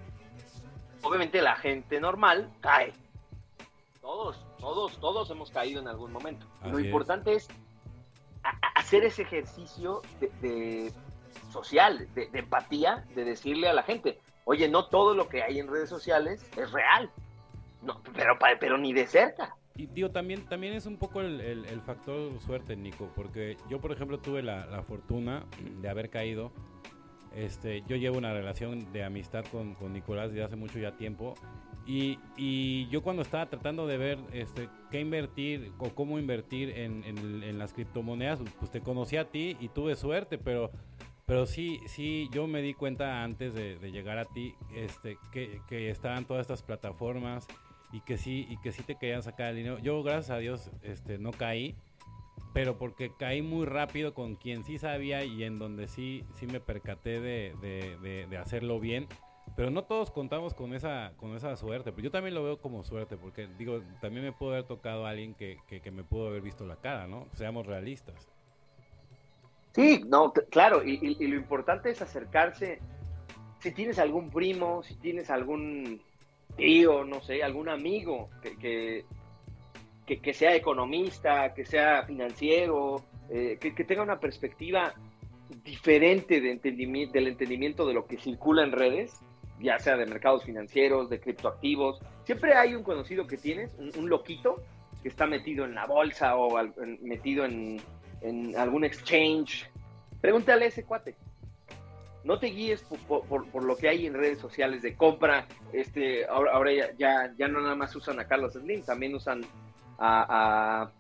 obviamente 1.03 1.43
la 1.43 1.57
gente 1.57 2.01
normal 2.01 2.51
cae. 2.61 2.95
Todos, 4.01 4.47
todos, 4.59 4.99
todos 5.01 5.31
hemos 5.31 5.51
caído 5.51 5.83
en 5.83 5.89
algún 5.89 6.13
momento. 6.13 6.47
lo 6.65 6.79
importante 6.81 7.35
es, 7.35 7.47
hacer 8.75 9.05
ese 9.05 9.21
ejercicio 9.21 10.01
de 10.41 10.91
social, 11.51 12.09
de, 12.15 12.29
empatía, 12.33 13.05
de 13.15 13.25
decirle 13.25 13.69
a 13.69 13.73
la 13.73 13.83
gente, 13.83 14.19
oye, 14.45 14.69
no 14.69 14.87
todo 14.87 15.15
lo 15.15 15.29
que 15.29 15.43
hay 15.43 15.59
en 15.59 15.69
redes 15.69 15.89
sociales 15.89 16.45
es 16.57 16.73
real, 16.73 17.11
no, 17.83 18.01
pero, 18.15 18.39
pero 18.61 18.79
ni 18.79 18.93
de 18.93 19.07
cerca. 19.07 19.55
Y 19.77 19.87
digo, 19.87 20.11
también, 20.11 20.47
también 20.47 20.75
es 20.75 20.87
un 20.87 20.97
poco 20.99 21.21
el, 21.21 21.81
factor 21.85 22.41
suerte, 22.41 22.77
Nico, 22.77 23.11
porque 23.17 23.57
yo, 23.69 23.81
por 23.81 23.91
ejemplo, 23.91 24.19
tuve 24.19 24.43
la, 24.43 24.83
fortuna 24.87 25.45
de 25.81 25.89
haber 25.89 26.11
caído. 26.11 26.53
Este, 27.35 27.83
yo 27.89 27.97
llevo 27.97 28.17
una 28.17 28.33
relación 28.33 28.93
de 28.93 29.03
amistad 29.03 29.45
con, 29.51 29.77
Nicolás 29.93 30.31
desde 30.31 30.45
hace 30.45 30.57
mucho 30.57 30.79
ya 30.79 30.93
tiempo. 30.93 31.35
Y, 31.87 32.87
yo 32.89 33.03
cuando 33.03 33.23
estaba 33.23 33.47
tratando 33.47 33.89
de 33.89 33.99
ver 33.99 34.19
este, 34.33 34.69
qué 34.93 35.01
invertir 35.01 35.73
o 35.79 35.89
cómo 35.91 36.21
invertir 36.21 36.71
en, 36.71 37.03
en 37.05 37.59
las 37.59 37.73
criptomonedas, 37.73 38.39
pues 38.61 38.71
te 38.71 38.81
conocí 38.81 39.17
a 39.17 39.29
ti 39.29 39.57
y 39.59 39.69
tuve 39.69 39.97
suerte, 39.97 40.39
pero 40.39 40.71
pero 41.27 41.47
sí, 41.47 41.81
sí, 41.87 42.29
yo 42.33 42.47
me 42.47 42.61
di 42.61 42.75
cuenta 42.75 43.23
antes 43.23 43.55
de, 43.55 43.79
llegar 43.91 44.19
a 44.19 44.27
ti 44.27 44.55
este, 44.75 45.17
que, 45.33 45.61
que, 45.69 45.91
estaban 45.91 46.27
todas 46.27 46.43
estas 46.43 46.63
plataformas 46.63 47.47
y 47.93 48.01
que 48.03 48.19
sí, 48.19 48.47
y 48.51 48.59
que 48.59 48.73
sí 48.73 48.83
te 48.83 48.97
querían 48.97 49.23
sacar 49.23 49.51
el 49.51 49.57
dinero. 49.57 49.79
Yo, 49.79 50.03
gracias 50.03 50.31
a 50.31 50.39
Dios, 50.39 50.71
este, 50.83 51.17
no 51.17 51.31
caí, 51.31 51.77
pero 52.53 52.77
porque 52.77 53.11
caí 53.17 53.41
muy 53.41 53.65
rápido 53.65 54.13
con 54.13 54.37
quien 54.37 54.65
sí 54.65 54.79
sabía 54.79 55.25
y 55.25 55.45
en 55.45 55.59
donde 55.59 55.89
sí, 55.89 56.25
sí 56.35 56.47
me 56.47 56.61
percaté 56.61 57.21
de, 57.21 57.55
de, 57.61 58.27
de, 58.27 58.37
hacerlo 58.37 58.79
bien. 58.79 59.07
Pero 59.57 59.71
no 59.71 59.85
todos 59.85 60.11
contamos 60.11 60.55
con 60.55 60.75
esa, 60.75 61.13
con 61.17 61.37
esa 61.37 61.57
suerte. 61.57 61.93
Pero 61.93 62.05
yo 62.05 62.11
también 62.11 62.35
lo 62.35 62.43
veo 62.43 62.61
como 62.61 62.83
suerte, 62.85 63.17
porque 63.17 63.47
digo, 63.59 63.83
también 64.01 64.25
me 64.25 64.33
pudo 64.33 64.53
haber 64.53 64.65
tocado 64.65 65.07
a 65.07 65.11
alguien 65.11 65.35
que, 65.35 65.59
que, 65.69 65.81
que 65.81 65.91
me 65.91 66.03
pudo 66.03 66.29
haber 66.29 66.43
visto 66.43 66.67
la 66.67 66.77
cara, 66.77 67.07
¿no? 67.07 67.29
Seamos 67.35 67.67
realistas. 67.67 68.29
Sí, 69.75 70.05
no, 70.07 70.33
claro, 70.33 70.85
y, 70.85 70.99
lo 71.27 71.37
importante 71.37 71.91
es 71.91 72.01
acercarse. 72.01 72.79
Si 73.59 73.73
tienes 73.73 73.99
algún 73.99 74.31
primo, 74.31 74.83
si 74.85 74.95
tienes 74.95 75.31
algún 75.31 76.01
tío, 76.57 77.05
no 77.05 77.21
sé, 77.23 77.43
algún 77.43 77.69
amigo 77.69 78.31
que, 78.41 79.05
que, 80.07 80.33
sea 80.33 80.55
economista, 80.55 81.53
que 81.55 81.65
sea 81.65 82.05
financiero, 82.05 83.03
eh, 83.31 83.59
que, 83.61 83.85
tenga 83.85 84.03
una 84.03 84.21
perspectiva 84.21 84.95
diferente 85.65 86.41
de 86.41 86.57
del 87.13 87.27
entendimiento 87.27 87.87
de 87.87 87.95
lo 87.95 88.07
que 88.07 88.17
circula 88.19 88.63
en 88.63 88.71
redes, 88.71 89.19
ya 89.61 89.81
sea 89.81 89.97
de 89.97 90.07
mercados 90.07 90.45
financieros, 90.45 91.11
de 91.11 91.19
criptoactivos. 91.19 91.99
Siempre 92.25 92.55
hay 92.55 92.77
un 92.77 92.85
conocido 92.85 93.27
que 93.27 93.39
tienes, 93.39 93.73
un, 93.79 94.09
loquito, 94.09 94.63
que 95.03 95.09
está 95.09 95.27
metido 95.27 95.65
en 95.65 95.75
la 95.75 95.87
bolsa 95.87 96.37
o 96.37 96.61
metido 97.01 97.45
en, 97.45 97.81
en 98.21 98.57
algún 98.57 98.85
exchange, 98.85 99.71
pregúntale 100.21 100.67
a 100.67 100.69
ese 100.69 100.85
cuate. 100.85 101.17
No 102.25 102.39
te 102.39 102.47
guíes 102.47 102.83
por, 103.07 103.65
lo 103.65 103.77
que 103.77 103.89
hay 103.89 104.07
en 104.07 104.15
redes 104.15 104.39
sociales 104.39 104.81
de 104.81 104.97
compra. 104.97 105.47
Este, 105.73 106.25
ahora, 106.27 106.73
ya, 106.97 107.35
ya, 107.37 107.49
no 107.49 107.61
nada 107.61 107.77
más 107.77 107.95
usan 107.95 108.19
a 108.19 108.27
Carlos 108.27 108.55
Slim, 108.55 108.83
también 108.83 109.15
usan 109.15 109.43
a, 109.99 110.91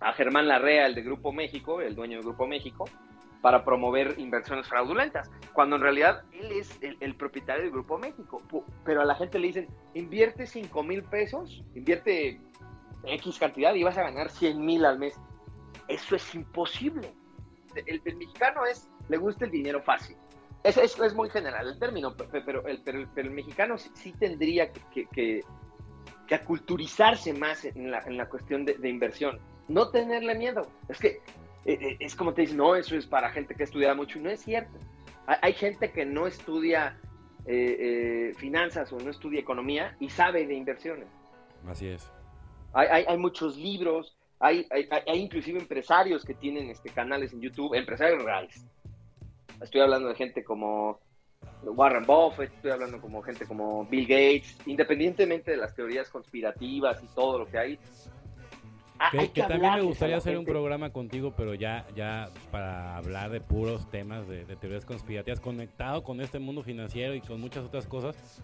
a, 0.00 0.12
Germán 0.12 0.48
Larrea, 0.48 0.86
el 0.86 0.94
de 0.94 1.02
Grupo 1.02 1.32
México, 1.32 1.80
el 1.80 1.94
dueño 1.94 2.18
de 2.18 2.24
Grupo 2.24 2.46
México, 2.46 2.84
para 3.40 3.64
promover 3.64 4.14
inversiones 4.18 4.68
fraudulentas, 4.68 5.30
cuando 5.54 5.76
en 5.76 5.82
realidad 5.82 6.22
él 6.32 6.52
es 6.52 6.78
el, 6.82 7.14
propietario 7.14 7.62
del 7.62 7.72
Grupo 7.72 7.98
México. 7.98 8.42
Pero 8.84 9.00
a 9.00 9.04
la 9.04 9.14
gente 9.14 9.38
le 9.38 9.46
dicen, 9.46 9.68
invierte 9.94 10.46
5 10.46 10.82
mil 10.82 11.02
pesos, 11.02 11.64
invierte 11.74 12.40
X 13.04 13.38
cantidad 13.38 13.74
y 13.74 13.82
vas 13.82 13.98
a 13.98 14.02
ganar 14.02 14.30
100 14.30 14.64
mil 14.64 14.84
al 14.84 14.98
mes. 14.98 15.18
Eso 15.92 16.16
es 16.16 16.34
imposible. 16.34 17.12
El, 17.74 18.00
mexicano 18.02 18.64
es, 18.64 18.88
le 19.10 19.18
gusta 19.18 19.44
el 19.44 19.50
dinero 19.50 19.82
fácil. 19.82 20.16
Es, 20.64 20.78
es, 20.78 21.14
muy 21.14 21.28
general 21.28 21.68
el 21.68 21.78
término, 21.78 22.16
pero 22.16 22.66
el, 22.66 22.82
pero, 22.82 23.06
el 23.16 23.30
mexicano 23.30 23.76
sí, 23.76 24.12
tendría 24.12 24.72
que, 24.72 25.06
que, 25.06 25.44
que, 26.26 26.34
aculturizarse 26.34 27.34
más 27.34 27.66
en 27.66 27.90
la, 27.90 27.98
en 28.06 28.16
la 28.16 28.26
cuestión 28.26 28.64
de, 28.64 28.88
inversión. 28.88 29.38
No 29.68 29.90
tenerle 29.90 30.34
miedo. 30.34 30.66
Es 30.88 30.98
que 30.98 31.20
eh, 31.66 31.78
eh, 31.78 31.96
es 32.00 32.16
como 32.16 32.32
te 32.32 32.42
dicen, 32.42 32.56
no, 32.56 32.74
eso 32.74 32.96
es 32.96 33.06
para 33.06 33.30
gente 33.30 33.54
que 33.54 33.64
estudia 33.64 33.94
mucho. 33.94 34.18
Y 34.18 34.22
no 34.22 34.30
es 34.30 34.40
cierto. 34.40 34.78
Hay, 35.26 35.52
gente 35.52 35.92
que 35.92 36.06
no 36.06 36.26
estudia 36.26 36.98
eh, 37.44 38.32
finanzas 38.38 38.90
o 38.92 38.98
no 38.98 39.10
estudia 39.10 39.40
economía 39.40 39.94
y 40.00 40.08
sabe 40.08 40.46
de 40.46 40.54
inversiones. 40.54 41.08
Así 41.66 41.88
es. 41.88 42.10
Hay, 42.72 42.88
hay, 42.88 43.04
hay 43.06 43.18
muchos 43.18 43.58
libros, 43.58 44.16
hay, 44.42 44.66
hay, 44.70 45.20
inclusive 45.20 45.60
empresarios 45.60 46.24
que 46.24 46.34
tienen 46.34 46.68
este, 46.68 46.90
canales 46.90 47.32
en 47.32 47.40
YouTube, 47.40 47.74
empresarios 47.74 48.24
reales. 48.24 48.66
Estoy 49.62 49.82
hablando 49.82 50.08
de 50.08 50.16
gente 50.16 50.42
como 50.42 50.98
Warren 51.62 52.04
Buffett, 52.04 52.52
estoy 52.52 52.72
hablando 52.72 53.00
como 53.00 53.22
gente 53.22 53.46
como 53.46 53.86
Bill 53.86 54.06
Gates, 54.06 54.58
independientemente 54.66 55.52
de 55.52 55.58
las 55.58 55.76
teorías 55.76 56.10
conspirativas 56.10 57.00
y 57.04 57.06
todo 57.14 57.38
lo 57.38 57.46
que 57.46 57.56
hay. 57.56 57.78
Que, 59.12 59.42
también 59.42 59.74
me 59.74 59.82
gustaría 59.82 60.16
hacer 60.16 60.36
un 60.36 60.44
programa 60.44 60.90
contigo, 60.90 61.32
pero 61.36 61.54
ya, 61.54 61.86
ya 61.94 62.28
para 62.50 62.96
hablar 62.96 63.30
de 63.30 63.40
puros 63.40 63.88
temas 63.90 64.28
de, 64.28 64.44
teorías 64.56 64.84
conspirativas, 64.84 65.40
conectado 65.40 66.02
con 66.02 66.20
este 66.20 66.40
mundo 66.40 66.62
financiero 66.62 67.14
y 67.14 67.20
con 67.20 67.40
muchas 67.40 67.64
otras 67.64 67.86
cosas. 67.86 68.42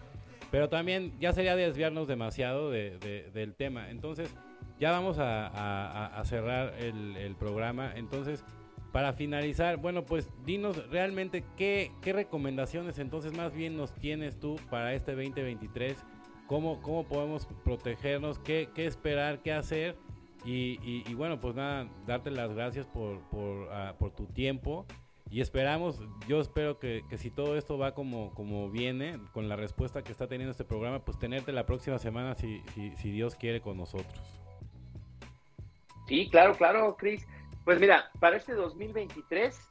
Pero 0.49 0.67
también 0.67 1.13
ya 1.19 1.33
sería 1.33 1.55
desviarnos 1.55 2.07
demasiado 2.07 2.71
del 2.71 3.53
tema. 3.55 3.89
Entonces, 3.89 4.35
ya 4.79 4.91
vamos 4.91 5.17
a, 5.19 6.21
cerrar 6.25 6.73
el, 6.79 7.35
programa. 7.37 7.91
Entonces, 7.95 8.45
para 8.91 9.13
finalizar, 9.13 9.77
bueno, 9.77 10.05
pues 10.05 10.31
dinos 10.45 10.89
realmente 10.89 11.43
qué, 11.57 11.91
recomendaciones 12.01 12.97
entonces 12.97 13.35
más 13.35 13.53
bien 13.53 13.77
nos 13.77 13.93
tienes 13.93 14.39
tú 14.39 14.55
para 14.69 14.93
este 14.93 15.11
2023. 15.11 15.97
¿Cómo, 16.47 16.81
cómo 16.81 17.03
podemos 17.03 17.47
protegernos? 17.63 18.39
¿Qué, 18.39 18.69
esperar? 18.75 19.41
¿Qué 19.41 19.53
hacer? 19.53 19.97
Y, 20.45 21.13
bueno, 21.13 21.39
pues 21.41 21.55
nada, 21.55 21.89
darte 22.07 22.31
las 22.31 22.53
gracias 22.53 22.87
por, 22.87 23.19
ah, 23.71 23.93
tu 24.15 24.25
tiempo. 24.27 24.85
Y 25.29 25.41
esperamos, 25.41 26.01
yo 26.27 26.41
espero 26.41 26.79
que, 26.79 27.03
si 27.17 27.29
todo 27.29 27.55
esto 27.55 27.77
va 27.77 27.93
como, 27.93 28.33
como 28.33 28.71
viene, 28.71 29.19
con 29.33 29.47
la 29.47 29.57
respuesta 29.57 30.03
que 30.03 30.11
está 30.11 30.25
teniendo 30.27 30.51
este 30.51 30.63
programa, 30.63 31.05
pues 31.05 31.19
tenerte 31.19 31.51
la 31.51 31.67
próxima 31.67 31.99
semana 31.99 32.33
si 32.33 32.63
Dios 33.11 33.35
quiere 33.35 33.61
con 33.61 33.77
nosotros. 33.77 34.38
Sí, 36.09 36.27
claro, 36.27 36.55
claro, 36.55 36.97
Chris. 36.97 37.27
Pues 37.63 37.79
mira, 37.79 38.09
para 38.19 38.35
este 38.35 38.53
2023, 38.53 39.69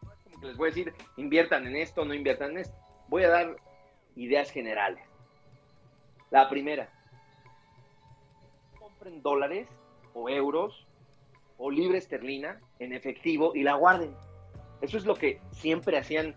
como 0.00 0.40
que 0.40 0.46
les 0.48 0.56
voy 0.56 0.66
a 0.66 0.70
decir, 0.70 0.92
inviertan 1.16 1.64
en 1.68 1.76
esto, 1.76 2.04
no 2.04 2.12
inviertan 2.12 2.50
en 2.50 2.58
esto. 2.58 2.76
Voy 3.06 3.22
a 3.22 3.28
dar 3.28 3.56
ideas 4.16 4.50
generales. 4.50 5.04
La 6.32 6.48
primera, 6.48 6.90
compren 8.80 9.22
dólares 9.22 9.68
o 10.12 10.28
euros 10.28 10.88
o 11.56 11.70
libre 11.70 11.98
esterlina 11.98 12.60
en 12.80 12.92
efectivo 12.92 13.52
y 13.54 13.62
la 13.62 13.74
guarden. 13.74 14.12
Eso 14.80 14.98
es 14.98 15.06
lo 15.06 15.14
que 15.14 15.40
siempre 15.52 15.98
hacían 15.98 16.34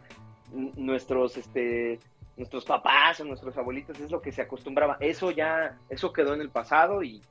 nuestros, 0.52 1.38
este, 1.38 2.00
nuestros 2.38 2.66
papás 2.66 3.20
o 3.20 3.26
nuestros 3.26 3.58
abuelitos, 3.58 4.00
es 4.00 4.12
lo 4.12 4.22
que 4.22 4.32
se 4.32 4.44
acostumbraba. 4.44 4.98
Eso 5.00 5.32
ya, 5.32 5.80
eso 5.90 6.14
quedó 6.14 6.36
en 6.36 6.42
el 6.42 6.52
pasado 6.52 7.02
y 7.02 7.24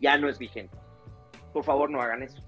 ya 0.00 0.18
no 0.18 0.28
es 0.28 0.38
vigente 0.38 0.76
por 1.54 1.64
favor 1.64 1.88
no 1.88 2.02
hagan 2.02 2.24
eso. 2.24 2.42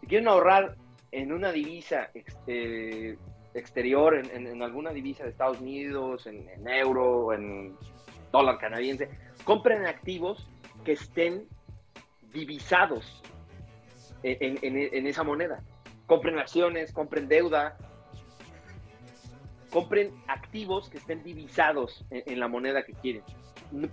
Si 0.00 0.06
quieren 0.06 0.28
ahorrar 0.28 0.76
en 1.10 1.32
una 1.32 1.50
divisa 1.50 2.10
este, 2.14 3.18
exterior, 3.54 4.14
en, 4.14 4.62
alguna 4.62 4.90
divisa 4.90 5.24
de 5.24 5.30
Estados 5.30 5.60
Unidos, 5.60 6.26
en, 6.26 6.46
euro, 6.68 7.32
en 7.32 7.74
dólar 8.30 8.58
canadiense, 8.58 9.08
compren 9.44 9.86
activos 9.86 10.46
que 10.84 10.92
estén 10.92 11.48
divisados 12.32 13.22
en, 14.22 15.06
esa 15.06 15.24
moneda. 15.24 15.62
Compren 16.06 16.38
acciones, 16.38 16.92
compren 16.92 17.28
deuda, 17.28 17.78
compren 19.70 20.12
activos 20.28 20.90
que 20.90 20.98
estén 20.98 21.22
divisados 21.24 22.04
en, 22.10 22.38
la 22.38 22.46
moneda 22.46 22.84
que 22.84 22.92
quieren. 22.92 23.22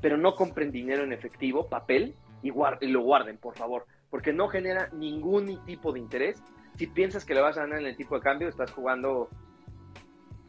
Pero 0.01 0.17
no 0.17 0.35
compren 0.35 0.71
dinero 0.71 1.03
en 1.03 1.13
efectivo, 1.13 1.67
papel, 1.69 2.15
y, 2.43 2.49
y 2.81 2.87
lo 2.89 3.01
guarden, 3.01 3.37
por 3.37 3.55
favor 3.55 3.85
porque 4.09 4.31
no 4.31 4.47
genera 4.47 4.89
ningún 4.91 5.65
tipo 5.65 5.91
de 5.91 5.97
interés, 5.99 6.39
si 6.77 6.85
piensas 6.85 7.25
que 7.25 7.33
le 7.33 7.41
vas 7.41 7.57
a 7.57 7.61
ganar 7.61 7.79
en 7.79 7.87
el 7.87 7.95
tipo 7.97 8.13
de 8.13 8.21
cambio, 8.21 8.47
estás 8.47 8.69
jugando 8.71 9.27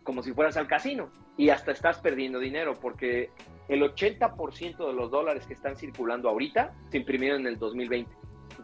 como 0.02 0.22
si 0.22 0.34
fueras 0.34 0.58
al 0.58 0.66
casino 0.66 1.08
y 1.38 1.48
hasta 1.48 1.72
estás 1.72 1.98
perdiendo 1.98 2.38
dinero 2.40 2.74
porque 2.78 3.30
el 3.68 3.80
80% 3.82 4.86
de 4.86 4.92
los 4.92 5.10
dólares 5.10 5.46
que 5.46 5.54
están 5.54 5.76
circulando 5.76 6.28
ahorita 6.28 6.74
se 6.90 6.98
imprimieron 6.98 7.40
en 7.40 7.46
el 7.46 7.58
2020, 7.58 8.14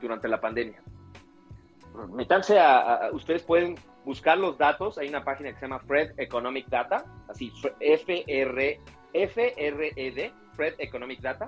durante 0.02 0.28
la 0.28 0.38
pandemia. 0.38 0.82
Métanse 2.12 2.58
a, 2.58 3.06
a- 3.06 3.10
ustedes 3.12 3.42
pueden 3.42 3.76
buscar 4.04 4.36
los 4.36 4.58
datos, 4.58 4.98
hay 4.98 5.08
una 5.08 5.24
página 5.24 5.48
que 5.50 5.56
se 5.56 5.62
llama 5.62 5.78
Fred 5.80 6.12
Economic 6.18 6.68
Data, 6.68 7.06
así 7.26 7.50
F-R, 7.80 8.80
F-R-E-D, 9.14 10.32
Fred 10.56 10.74
Economic 10.78 11.20
Data. 11.20 11.46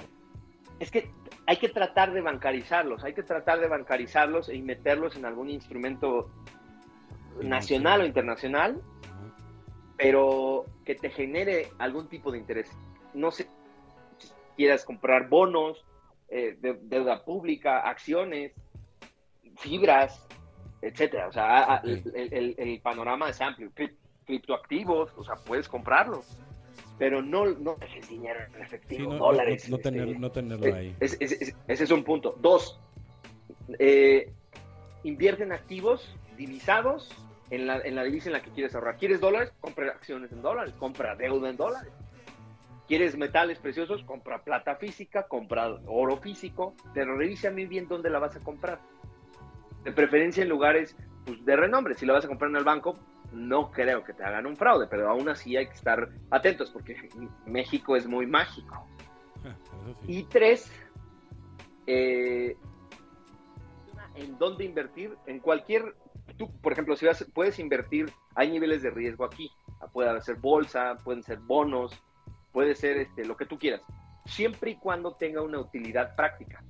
Es 0.78 0.90
que 0.90 1.11
hay 1.46 1.56
que 1.58 1.68
tratar 1.68 2.12
de 2.12 2.20
bancarizarlos, 2.20 3.04
hay 3.04 3.14
que 3.14 3.22
tratar 3.22 3.61
de 3.61 3.68
bancarizarlos 3.68 4.48
y 4.48 4.62
meterlos 4.62 5.16
en 5.16 5.24
algún 5.24 5.50
instrumento 5.50 6.30
nacional 7.40 8.00
o 8.02 8.06
internacional 8.06 8.80
pero 9.96 10.66
que 10.85 10.94
te 10.96 11.11
genere 11.11 11.68
algún 11.78 12.08
tipo 12.08 12.32
de 12.32 12.38
interés. 12.38 12.68
No 13.14 13.30
sé 13.30 13.48
si 14.18 14.28
quieras 14.56 14.85
comprar 14.85 15.28
bonos, 15.28 15.85
eh, 16.28 16.56
de- 16.61 16.78
deuda 16.82 17.24
pública, 17.24 17.88
acciones, 17.88 18.52
fibras, 19.58 20.26
etcétera. 20.80 21.28
O 21.28 21.32
sea, 21.32 21.82
el, 21.85 22.32
el- 22.32 22.54
el 22.58 22.80
panorama 22.80 23.28
es 23.28 23.40
amplio. 23.40 23.70
Cri- 23.76 23.94
Criptoactivos, 24.26 25.12
o 25.16 25.22
sea, 25.24 25.35
puedes 25.37 25.68
comprarlos, 25.68 26.37
pero 27.02 27.20
no, 27.20 27.46
no 27.46 27.74
dejes 27.80 28.08
dinero 28.08 28.38
en 28.54 28.62
efectivo, 28.62 29.12
no- 29.14 29.18
dólares. 29.18 29.68
no 29.68 29.78
tener- 29.78 30.06
este, 30.06 30.20
no 30.20 30.30
tenerlo 30.30 30.72
ahí. 30.72 30.94
es- 31.00 31.16
es- 31.18 31.32
es- 31.32 31.56
ese 31.66 31.82
es 31.82 31.90
un 31.90 32.04
punto. 32.04 32.36
Dos, 32.40 32.78
eh, 33.80 34.30
invierte 35.02 35.42
en 35.42 35.50
activos 35.50 36.16
divisados 36.36 37.10
en 37.50 37.66
la, 37.66 37.80
en 37.80 37.96
la 37.96 38.04
divisa 38.04 38.28
en 38.28 38.34
la 38.34 38.40
que 38.42 38.50
quieres 38.52 38.72
ahorrar. 38.76 38.98
¿Quieres 38.98 39.18
dólares? 39.20 39.52
Compra 39.60 39.88
acciones 39.90 40.30
en 40.30 40.42
dólares, 40.42 40.74
compra 40.78 41.16
deuda 41.16 41.50
en 41.50 41.56
dólares. 41.56 41.92
¿Quieres 42.86 43.16
metales 43.16 43.58
preciosos? 43.58 44.04
Compra 44.04 44.44
plata 44.44 44.76
física, 44.76 45.26
compra 45.26 45.76
oro 45.86 46.18
físico, 46.18 46.76
pero 46.94 47.16
revisa 47.16 47.50
muy 47.50 47.66
bien 47.66 47.88
dónde 47.88 48.10
la 48.10 48.20
vas 48.20 48.36
a 48.36 48.40
comprar. 48.40 48.78
De 49.82 49.90
preferencia 49.90 50.44
en 50.44 50.48
lugares 50.48 50.96
pues, 51.26 51.44
de 51.44 51.56
renombre. 51.56 51.96
Si 51.96 52.06
la 52.06 52.12
vas 52.12 52.24
a 52.24 52.28
comprar 52.28 52.48
en 52.48 52.58
el 52.58 52.64
banco, 52.64 52.96
no 53.32 53.70
creo 53.70 54.04
que 54.04 54.12
te 54.12 54.24
hagan 54.24 54.46
un 54.46 54.56
fraude, 54.56 54.86
pero 54.86 55.08
aún 55.08 55.28
así 55.28 55.56
hay 55.56 55.66
que 55.66 55.74
estar 55.74 56.08
atentos 56.30 56.70
porque 56.70 57.08
México 57.46 57.96
es 57.96 58.06
muy 58.06 58.26
mágico. 58.26 58.86
Eso 59.44 59.94
sí. 60.00 60.18
Y 60.18 60.22
tres, 60.24 60.70
eh, 61.86 62.56
en 64.14 64.38
dónde 64.38 64.64
invertir, 64.64 65.16
en 65.26 65.40
cualquier, 65.40 65.94
tú, 66.36 66.50
por 66.60 66.72
ejemplo, 66.72 66.96
si 66.96 67.06
vas, 67.06 67.24
puedes 67.34 67.58
invertir, 67.58 68.10
hay 68.34 68.50
niveles 68.50 68.82
de 68.82 68.90
riesgo 68.90 69.24
aquí, 69.24 69.50
puede 69.92 70.20
ser 70.20 70.36
bolsa, 70.36 70.96
pueden 71.02 71.22
ser 71.22 71.38
bonos, 71.38 71.92
puede 72.52 72.74
ser 72.74 72.98
este, 72.98 73.24
lo 73.24 73.36
que 73.36 73.46
tú 73.46 73.58
quieras, 73.58 73.82
siempre 74.26 74.72
y 74.72 74.76
cuando 74.76 75.14
tenga 75.14 75.42
una 75.42 75.58
utilidad 75.58 76.14
práctica, 76.14 76.62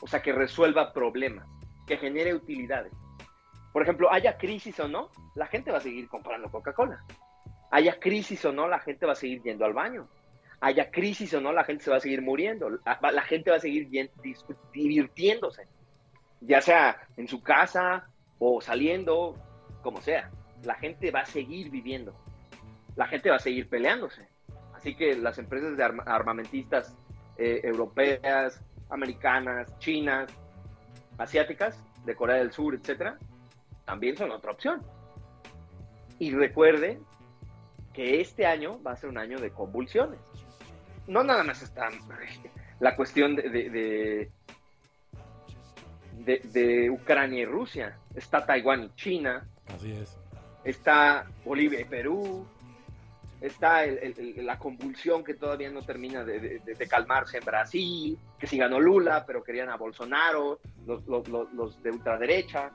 o 0.00 0.06
sea, 0.06 0.22
que 0.22 0.32
resuelva 0.32 0.92
problemas, 0.92 1.48
que 1.86 1.96
genere 1.96 2.34
utilidades. 2.34 2.92
Por 3.76 3.82
ejemplo, 3.82 4.10
haya 4.10 4.38
crisis 4.38 4.80
o 4.80 4.88
no, 4.88 5.10
la 5.34 5.46
gente 5.48 5.70
va 5.70 5.76
a 5.76 5.82
seguir 5.82 6.08
comprando 6.08 6.50
Coca-Cola. 6.50 7.04
Haya 7.70 8.00
crisis 8.00 8.42
o 8.46 8.50
no, 8.50 8.66
la 8.68 8.78
gente 8.78 9.04
va 9.04 9.12
a 9.12 9.16
seguir 9.16 9.42
yendo 9.42 9.66
al 9.66 9.74
baño 9.74 10.08
haya 10.60 10.90
crisis 10.90 11.34
o 11.34 11.42
no, 11.42 11.52
la 11.52 11.62
gente 11.64 11.84
se 11.84 11.90
va 11.90 11.98
a 11.98 12.00
seguir 12.00 12.22
muriendo, 12.22 12.70
la, 12.70 13.22
gente 13.22 13.50
va 13.50 13.58
a 13.58 13.60
seguir 13.60 13.90
divirtiéndose, 14.72 15.68
ya 16.40 16.62
sea 16.62 17.06
en 17.18 17.28
su 17.28 17.42
casa 17.42 18.08
o 18.38 18.62
saliendo, 18.62 19.36
como 19.82 20.00
sea. 20.00 20.30
La 20.64 20.76
gente 20.76 21.10
va 21.10 21.20
a 21.20 21.26
seguir 21.26 21.68
viviendo, 21.68 22.14
la 22.94 23.06
gente 23.06 23.28
va 23.28 23.36
a 23.36 23.40
seguir 23.40 23.68
peleándose. 23.68 24.26
Así 24.74 24.96
que 24.96 25.14
las 25.16 25.36
empresas 25.36 25.76
de 25.76 25.84
arma- 25.84 26.04
armamentistas 26.06 26.96
eh, 27.36 27.60
europeas, 27.62 28.64
americanas, 28.88 29.78
chinas, 29.80 30.32
asiáticas, 31.18 31.78
de 32.06 32.14
Corea 32.14 32.36
del 32.36 32.52
Sur, 32.52 32.74
etcétera, 32.74 33.18
también 33.86 34.16
son 34.16 34.30
otra 34.32 34.50
opción. 34.52 34.82
Y 36.18 36.32
recuerde 36.32 36.98
que 37.94 38.20
este 38.20 38.44
año 38.44 38.82
va 38.82 38.92
a 38.92 38.96
ser 38.96 39.08
un 39.08 39.16
año 39.16 39.38
de 39.38 39.50
convulsiones. 39.50 40.18
No 41.06 41.22
nada 41.24 41.42
más 41.44 41.62
está 41.62 41.88
la 42.80 42.94
cuestión 42.96 43.36
de, 43.36 43.48
de, 43.48 43.70
de, 43.70 44.30
de- 46.18 46.40
de 46.52 46.90
Ucrania 46.90 47.40
y 47.42 47.46
Rusia, 47.46 47.96
está 48.14 48.44
Taiwán 48.44 48.84
y 48.84 48.94
China, 48.96 49.46
Así 49.74 49.92
es. 49.92 50.16
está 50.64 51.26
Bolivia 51.44 51.80
y 51.80 51.84
Perú, 51.84 52.46
está 53.40 53.84
el- 53.84 53.98
el- 53.98 54.38
el- 54.38 54.46
la 54.46 54.58
convulsión 54.58 55.22
que 55.22 55.34
todavía 55.34 55.70
no 55.70 55.82
termina 55.82 56.24
de, 56.24 56.40
de- 56.40 56.74
de 56.74 56.88
calmarse 56.88 57.38
en 57.38 57.44
Brasil, 57.44 58.18
que 58.38 58.46
sí 58.46 58.56
ganó 58.58 58.80
Lula, 58.80 59.24
pero 59.26 59.42
querían 59.44 59.68
a 59.70 59.76
Bolsonaro, 59.76 60.58
los, 60.86 61.06
los- 61.06 61.28
los- 61.28 61.52
los 61.52 61.82
de 61.82 61.90
ultraderecha, 61.90 62.70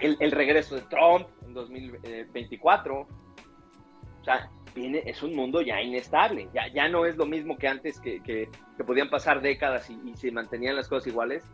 el, 0.00 0.16
el 0.20 0.30
regreso 0.30 0.74
de 0.76 0.82
Trump 0.82 1.26
en 1.46 1.54
2024, 1.54 3.00
o 3.00 4.24
sea, 4.24 4.50
viene, 4.74 5.02
es 5.06 5.22
un 5.22 5.34
mundo 5.34 5.60
ya 5.62 5.80
inestable, 5.82 6.48
ya, 6.54 6.68
ya 6.72 6.88
no 6.88 7.04
es 7.06 7.16
lo 7.16 7.26
mismo 7.26 7.56
que 7.58 7.68
antes 7.68 8.00
que, 8.00 8.22
que- 8.22 8.48
que 8.76 8.84
podían 8.84 9.10
pasar 9.10 9.40
décadas 9.42 9.90
y, 9.90 9.98
y 10.08 10.16
se 10.16 10.30
mantenían 10.30 10.76
las 10.76 10.88
cosas 10.88 11.06
iguales, 11.08 11.44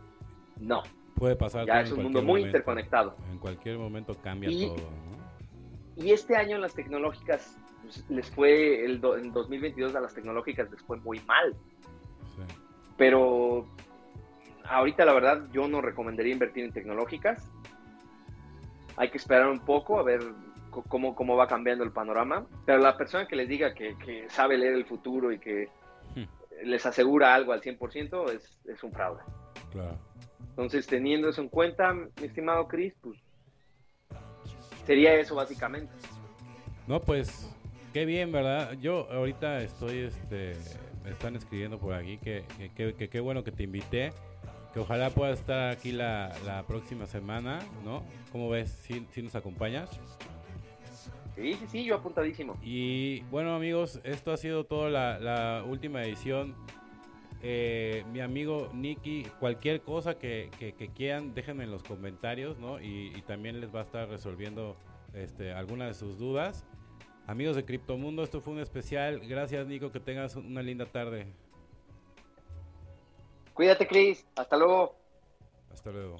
no, 0.59 0.83
Puede 1.15 1.35
pasar. 1.35 1.65
ya 1.65 1.81
es 1.81 1.91
un 1.91 2.03
mundo 2.03 2.21
muy 2.21 2.27
momento. 2.41 2.47
interconectado. 2.47 3.15
En 3.31 3.39
cualquier 3.39 3.77
momento 3.77 4.13
cambia 4.21 4.49
Y- 4.49 4.67
todo. 4.67 4.75
¿no? 4.77 5.17
Y 6.03 6.11
este 6.11 6.35
año 6.35 6.59
las 6.59 6.75
tecnológicas 6.75 7.57
pues, 7.81 8.05
les 8.09 8.29
fue, 8.29 8.85
el 8.85 9.01
do- 9.01 9.17
en 9.17 9.31
2022 9.33 9.95
a 9.95 9.99
las 9.99 10.13
tecnológicas 10.13 10.69
les 10.69 10.81
fue 10.83 10.97
muy 10.99 11.19
mal. 11.21 11.55
Sí. 12.35 12.43
Pero 12.97 13.65
ahorita 14.65 15.05
la 15.05 15.13
verdad 15.13 15.47
yo 15.51 15.67
no 15.67 15.81
recomendaría 15.81 16.33
invertir 16.33 16.65
en 16.65 16.71
tecnológicas. 16.71 17.51
Hay 18.97 19.09
que 19.09 19.17
esperar 19.17 19.47
un 19.47 19.59
poco 19.59 19.99
a 19.99 20.03
ver 20.03 20.21
cómo, 20.89 21.15
cómo 21.15 21.35
va 21.35 21.47
cambiando 21.47 21.83
el 21.83 21.91
panorama. 21.91 22.45
Pero 22.65 22.79
la 22.79 22.97
persona 22.97 23.27
que 23.27 23.35
les 23.35 23.47
diga 23.47 23.73
que, 23.73 23.95
que 24.03 24.29
sabe 24.29 24.57
leer 24.57 24.73
el 24.73 24.85
futuro 24.85 25.31
y 25.31 25.39
que 25.39 25.69
Hmm. 26.15 26.23
les 26.63 26.85
asegura 26.85 27.35
algo 27.35 27.51
al 27.51 27.61
100% 27.61 28.31
es, 28.31 28.57
es 28.65 28.81
un 28.83 28.91
fraude. 28.91 29.21
Claro. 29.71 29.97
Entonces, 30.49 30.87
teniendo 30.87 31.29
eso 31.29 31.41
en 31.41 31.49
cuenta, 31.49 31.93
mi 31.93 32.09
estimado 32.21 32.67
Chris, 32.67 32.93
pues 33.01 33.19
sería 34.85 35.13
eso 35.15 35.35
básicamente. 35.35 35.91
No, 36.87 36.99
pues, 37.01 37.53
qué 37.93 38.05
bien, 38.05 38.31
¿verdad? 38.31 38.73
Yo 38.79 39.07
ahorita 39.11 39.61
estoy, 39.61 39.99
este, 39.99 40.55
me 41.03 41.11
están 41.11 41.35
escribiendo 41.35 41.77
por 41.77 41.93
aquí 41.93 42.17
que 42.17 42.45
que- 42.57 42.71
que- 42.71 42.93
que 42.95 43.09
qué 43.09 43.19
bueno 43.19 43.43
que 43.43 43.51
te 43.51 43.63
invité, 43.63 44.13
que 44.73 44.79
ojalá 44.79 45.09
pueda 45.09 45.31
estar 45.33 45.71
aquí 45.71 45.91
la, 45.91 46.33
la 46.45 46.63
próxima 46.67 47.05
semana, 47.07 47.59
¿no? 47.83 48.03
¿Cómo 48.31 48.49
ves? 48.49 48.69
¿Sí, 48.83 49.05
sí 49.11 49.21
nos 49.21 49.35
acompañas? 49.35 49.89
Sí, 51.35 51.53
sí, 51.53 51.65
sí, 51.67 51.83
yo 51.85 51.95
apuntadísimo. 51.95 52.57
Y 52.63 53.21
bueno 53.29 53.55
amigos, 53.55 54.01
esto 54.03 54.31
ha 54.31 54.37
sido 54.37 54.65
toda 54.65 54.89
la, 54.89 55.19
la 55.19 55.63
última 55.63 56.01
edición. 56.03 56.55
Eh, 57.43 58.03
mi 58.11 58.19
amigo 58.21 58.69
Nicky, 58.73 59.27
cualquier 59.39 59.81
cosa 59.81 60.17
que, 60.17 60.49
que- 60.57 60.73
que 60.73 60.87
quieran, 60.89 61.35
déjenme 61.35 61.65
en 61.65 61.71
los 61.71 61.83
comentarios, 61.83 62.57
¿no? 62.57 62.79
Y, 62.81 63.13
y 63.15 63.21
también 63.21 63.61
les 63.61 63.73
va 63.73 63.81
a 63.81 63.83
estar 63.83 64.09
resolviendo 64.09 64.75
este, 65.13 65.53
algunas 65.53 65.89
de 65.89 65.93
sus 65.93 66.17
dudas. 66.17 66.65
Amigos 67.27 67.55
de 67.55 67.65
Criptomundo, 67.65 68.23
esto 68.23 68.41
fue 68.41 68.53
un 68.53 68.59
especial. 68.59 69.19
Gracias 69.27 69.67
Nico, 69.67 69.91
que 69.91 69.99
tengas 69.99 70.35
una 70.35 70.63
linda 70.63 70.85
tarde. 70.87 71.27
Cuídate, 73.57 73.87
Chris. 73.87 74.23
Hasta 74.35 74.55
luego. 74.55 74.95
Hasta 75.73 75.89
luego. 75.89 76.19